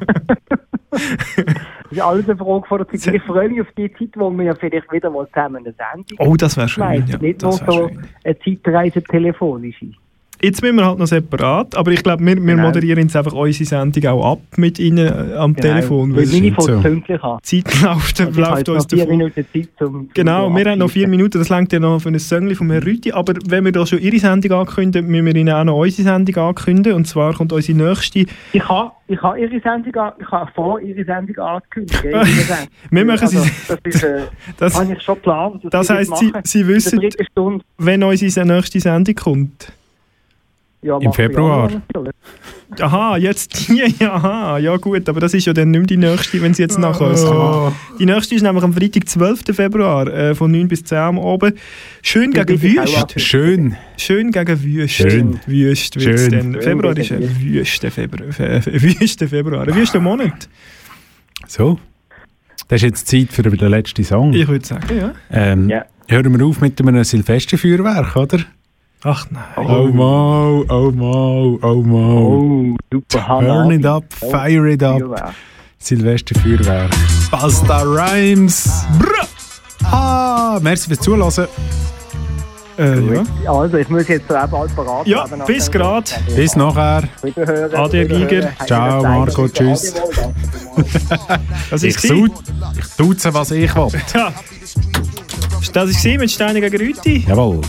Das 0.95 1.93
ist 1.93 2.01
alles 2.01 2.29
eine 2.29 2.37
Frage 2.39 2.67
von 2.67 2.79
der 2.79 2.99
Zeit. 2.99 3.15
Ich 3.15 3.23
freue 3.23 3.49
mich 3.49 3.61
auf 3.61 3.67
die 3.77 3.93
Zeit, 3.93 4.11
wo 4.17 4.31
wir 4.31 4.57
vielleicht 4.57 4.91
wieder 4.91 5.11
mal 5.11 5.27
zusammen 5.29 5.57
eine 5.57 5.75
Sendung 5.75 6.19
Oh, 6.19 6.35
das 6.37 6.57
wäre 6.57 6.69
schön, 6.69 7.05
ja, 7.07 7.19
Nicht 7.19 7.43
nur 7.43 7.53
so 7.53 7.73
schön. 7.89 8.09
eine 8.25 8.39
Zeitreise 8.39 9.03
telefonische. 9.03 9.87
Jetzt 10.45 10.61
müssen 10.63 10.77
wir 10.77 10.85
halt 10.87 10.99
noch 10.99 11.07
separat, 11.07 11.75
aber 11.75 11.91
ich 11.93 12.03
glaube, 12.03 12.25
wir, 12.25 12.37
wir 12.37 12.43
Genau. 12.55 12.63
moderieren 12.67 12.99
jetzt 13.05 13.17
einfach 13.17 13.33
unsere 13.33 13.65
Sendung 13.65 14.07
auch 14.07 14.33
ab 14.33 14.41
mit 14.57 14.79
Ihnen 14.79 14.99
äh, 14.99 15.35
am 15.37 15.55
Genau. 15.55 15.69
Telefon. 15.75 16.15
Weil 16.15 16.27
meine 16.27 16.53
fängt 16.53 16.83
pünktlich 16.83 17.23
an. 17.23 17.39
Die 17.51 17.65
Zeit 17.65 17.83
läuft, 17.83 18.21
Also 18.21 18.25
habe 18.25 18.41
läuft 18.41 18.69
uns 18.69 18.87
vier 18.91 18.99
davon. 18.99 19.17
Minuten 19.17 19.47
Zeit 19.53 19.69
zum... 19.79 20.09
Genau, 20.13 20.55
wir 20.55 20.65
haben 20.71 20.79
noch 20.79 20.91
vier. 20.91 21.09
Minuten, 21.09 21.39
das 21.39 21.49
längt 21.49 21.73
ja 21.73 21.81
noch 21.81 21.99
für 22.01 22.09
ein 22.11 22.19
Söngli 22.19 22.55
von 22.55 22.71
Herrn 22.71 22.83
Rütti, 22.83 23.13
aber 23.13 23.35
wenn 23.47 23.65
wir 23.65 23.73
da 23.73 23.87
schon 23.87 24.01
Ihre 24.01 24.19
Sendung 24.19 24.53
ankündigen, 24.61 25.11
müssen 25.11 25.27
wir 25.27 25.35
Ihnen 25.37 25.55
auch 25.55 25.65
noch 25.65 25.79
unsere 25.79 26.03
Sendung 26.09 26.37
ankündigen 26.49 26.97
und 26.97 27.07
zwar 27.07 27.33
kommt 27.35 27.53
unsere 27.53 27.77
nächste 27.79 28.27
Ich 28.53 28.69
habe 28.69 28.93
ich 29.09 29.21
ha 29.23 29.37
Ihre 29.37 29.61
Sendung, 29.61 29.95
an- 29.97 30.13
ich 30.19 30.31
habe 30.31 30.51
vor 30.55 30.81
Ihre 30.81 31.05
Sendung 31.05 31.39
angekündigt. 31.39 32.05
Wir 32.91 33.05
machen 33.05 33.29
sie- 33.29 33.37
also, 33.39 33.51
Das 33.69 33.79
ist, 33.85 34.03
äh, 34.03 34.21
Das- 34.59 34.79
habe 34.79 34.93
ich 34.93 35.03
schon 35.03 35.15
geplant. 35.17 35.63
Das 35.71 35.89
ich 35.91 35.97
heisst, 35.97 36.17
Sie. 36.19 36.33
Sie 36.45 36.67
wissen, 36.67 37.01
wenn 37.79 38.03
unsere 38.03 38.47
nächste 38.47 38.81
Sendung 38.81 39.15
kommt. 39.15 39.73
Ja, 40.85 40.99
Im 40.99 41.15
Februar. 41.15 41.71
Ja, 42.79 42.87
aha, 42.87 43.17
jetzt. 43.17 43.69
Ja, 43.75 43.87
ja, 43.99 44.59
ja, 44.59 44.77
gut, 44.77 45.09
aber 45.09 45.19
das 45.19 45.33
ist 45.33 45.47
ja 45.47 45.55
dann 45.55 45.71
nicht 45.71 45.81
mehr 45.81 45.87
die 45.87 45.97
nächste, 45.97 46.43
wenn 46.43 46.53
sie 46.53 46.63
jetzt 46.63 46.79
nachher 46.79 47.09
uns 47.09 47.25
kommt. 47.25 47.75
Die 47.99 48.05
nächste 48.05 48.35
ist 48.35 48.43
nämlich 48.43 48.63
am 48.63 48.75
Freitag, 48.75 49.09
12. 49.09 49.45
Februar, 49.53 50.07
äh, 50.09 50.35
von 50.35 50.51
9 50.51 50.69
bis 50.69 50.85
10 50.85 50.99
am 50.99 51.19
Abend. 51.19 51.55
Schön 52.03 52.33
gegen 52.33 52.61
Wüst. 52.61 53.19
Schön. 53.19 53.77
Schön 53.97 54.31
gegen 54.31 54.63
Wüst. 54.63 54.95
Schön. 54.95 55.41
Wüst 55.47 55.97
wird. 55.99 56.63
Februar 56.65 56.97
ist 56.99 57.13
ein 57.13 57.41
wüster 57.41 57.91
Februar. 57.91 58.29
Wüste 58.29 59.29
Februar. 59.29 59.67
Ein 59.67 59.75
wüster 59.75 60.01
Monat. 60.01 60.49
So. 61.47 61.79
Das 62.69 62.83
ist 62.83 62.83
jetzt 62.83 63.09
Zeit 63.09 63.33
für 63.33 63.43
den 63.43 63.57
letzten 63.71 64.05
Song. 64.05 64.35
Ich 64.35 64.49
würde 64.49 64.67
sagen, 64.67 64.99
ja. 64.99 65.15
Ähm, 65.31 65.71
ja. 65.71 65.87
Hören 66.09 66.39
wir 66.39 66.47
auf 66.47 66.61
mit 66.61 66.79
einem 66.81 67.03
Silvesterfeuerwerk, 67.03 68.17
oder? 68.17 68.41
Ach 69.07 69.27
nein. 69.31 69.43
Oh, 69.57 69.89
mal, 69.89 70.65
oh 70.71 70.91
mal, 70.91 71.59
oh 71.61 71.83
mal. 71.83 72.23
Oh, 72.23 72.77
super 72.91 73.41
Turn 73.43 73.71
it 73.73 73.85
up, 73.85 74.05
oh, 74.23 74.31
fire 74.31 74.67
it 74.67 74.83
up. 74.83 75.35
Silvester 75.79 76.35
Feuerwerk. 76.41 76.91
Basta 77.31 77.83
Rhymes. 77.83 78.87
Brr. 78.99 79.29
Ah, 79.85 80.59
merci 80.63 80.89
fürs 80.89 81.01
Zuhören. 81.01 81.49
Äh, 82.79 83.15
ja. 83.15 83.53
Also, 83.53 83.77
ich 83.77 83.91
muss 83.91 84.09
jetzt 84.09 84.33
auch 84.33 84.49
bald 84.49 84.75
parat 84.75 85.07
Ja, 85.07 85.27
bis 85.47 85.71
gerade. 85.71 86.11
Bis 86.35 86.57
nachher. 86.57 87.03
Wiederhören. 87.23 87.75
Adi 87.75 88.07
Giger. 88.07 88.53
Ciao, 88.67 89.03
Marco. 89.03 89.49
Tschüss. 89.49 89.95
das 91.71 91.83
ich, 91.83 91.97
tut, 91.97 92.33
ich 92.79 92.97
tutze, 92.97 93.35
was 93.35 93.51
ich 93.51 93.75
will. 93.77 93.89
Ja. 94.15 94.33
Das 95.75 96.05
war 96.05 96.19
mit 96.19 96.31
Steiniger 96.31 96.71
Grüti. 96.71 97.25
Jawohl. 97.29 97.61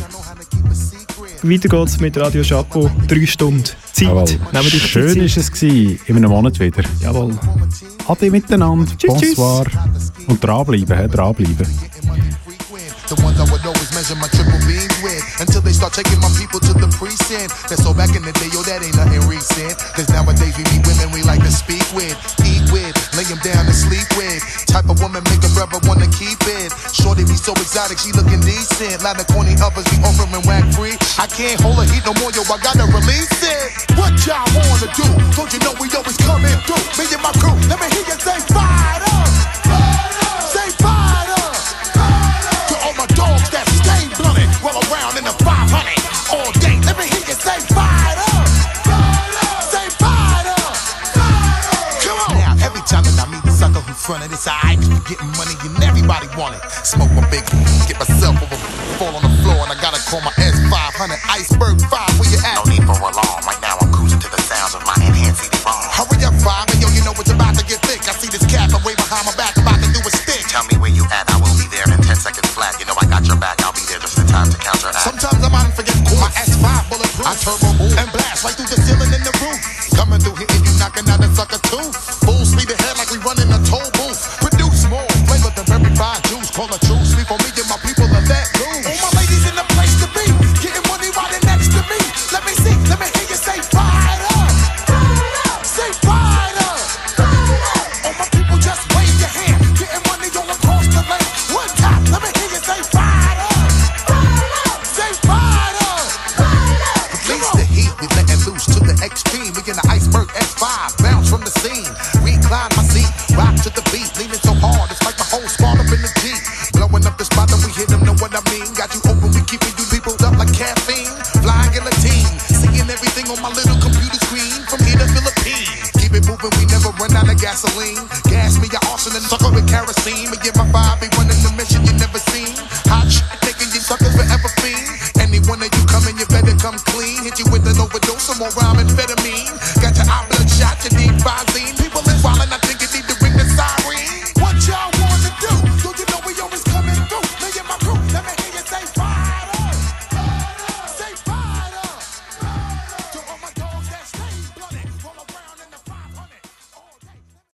Weiter 1.50 1.70
geht's 1.70 2.00
mit 2.00 2.18
Radio 2.18 2.41
Chapeau. 2.43 2.89
Drei 3.08 3.26
Stunden 3.26 3.64
Zeit. 3.64 4.08
Jawohl. 4.08 4.26
Nehmen 4.52 4.70
dich 4.70 4.88
Schön 4.88 5.14
Zeit. 5.14 5.38
ist 5.38 5.38
es. 5.38 5.62
In 5.62 6.00
einem 6.16 6.30
Monat 6.30 6.60
wieder. 6.60 6.84
Jawohl. 7.02 7.38
Ade 8.08 8.32
miteinander. 8.32 8.91
Tschüss, 8.98 9.14
Bonsoir. 9.14 9.66
Tschüss. 9.66 10.12
Und 10.28 10.43
dranbleiben, 10.43 10.98
he, 10.98 11.08
dranbleiben. 11.08 11.68
And 14.06 14.22
my 14.22 14.30
triple 14.30 14.62
beams 14.70 14.93
with 15.01 15.18
until 15.41 15.66
they 15.66 15.74
start 15.74 15.89
taking 15.89 16.22
my 16.22 16.30
people 16.38 16.62
to 16.62 16.78
the 16.78 16.86
precinct. 16.93 17.49
That's 17.66 17.82
so 17.82 17.89
back 17.89 18.14
in 18.14 18.22
the 18.22 18.30
day, 18.38 18.53
yo, 18.53 18.62
that 18.70 18.86
ain't 18.86 18.93
nothing 18.93 19.26
recent. 19.26 19.74
Cause 19.97 20.06
nowadays 20.14 20.53
we 20.53 20.62
meet 20.70 20.86
women 20.86 21.10
we 21.10 21.26
like 21.26 21.41
to 21.41 21.49
speak 21.49 21.82
with, 21.89 22.14
eat 22.45 22.62
with, 22.70 22.93
lay 23.18 23.26
them 23.26 23.41
down 23.41 23.66
to 23.66 23.74
sleep 23.74 24.06
with. 24.14 24.45
Type 24.70 24.86
of 24.93 25.01
woman 25.01 25.26
make 25.26 25.41
a 25.41 25.49
brother 25.58 25.82
wanna 25.89 26.06
keep 26.14 26.38
it. 26.45 26.70
Shorty 26.93 27.26
be 27.26 27.34
so 27.34 27.49
exotic, 27.58 27.97
she 27.97 28.14
looking 28.14 28.45
decent. 28.45 29.01
Lot 29.01 29.18
of 29.18 29.26
corny 29.34 29.58
uppers 29.58 29.89
be 29.89 29.97
offering 30.06 30.38
whack 30.45 30.70
free. 30.78 30.93
I 31.18 31.26
can't 31.26 31.58
hold 31.58 31.82
a 31.82 31.89
heat 31.89 32.06
no 32.06 32.14
more, 32.22 32.30
yo, 32.30 32.45
I 32.45 32.62
gotta 32.62 32.86
release 32.86 33.41
it. 33.41 33.74
What 33.97 34.14
y'all 34.22 34.45
wanna 34.53 34.86
do? 34.93 35.08
Don't 35.34 35.49
you 35.49 35.58
know 35.66 35.74
we 35.82 35.89
always 35.97 36.20
coming 36.22 36.53
through? 36.70 36.86
Me 37.01 37.10
and 37.10 37.26
my 37.26 37.34
crew, 37.41 37.58
let 37.74 37.82
me 37.82 37.89
hear 37.89 38.06
you 38.06 38.18
say 38.22 38.38
fire. 38.53 39.14
Smoke 56.84 57.12
a 57.12 57.28
big 57.30 57.85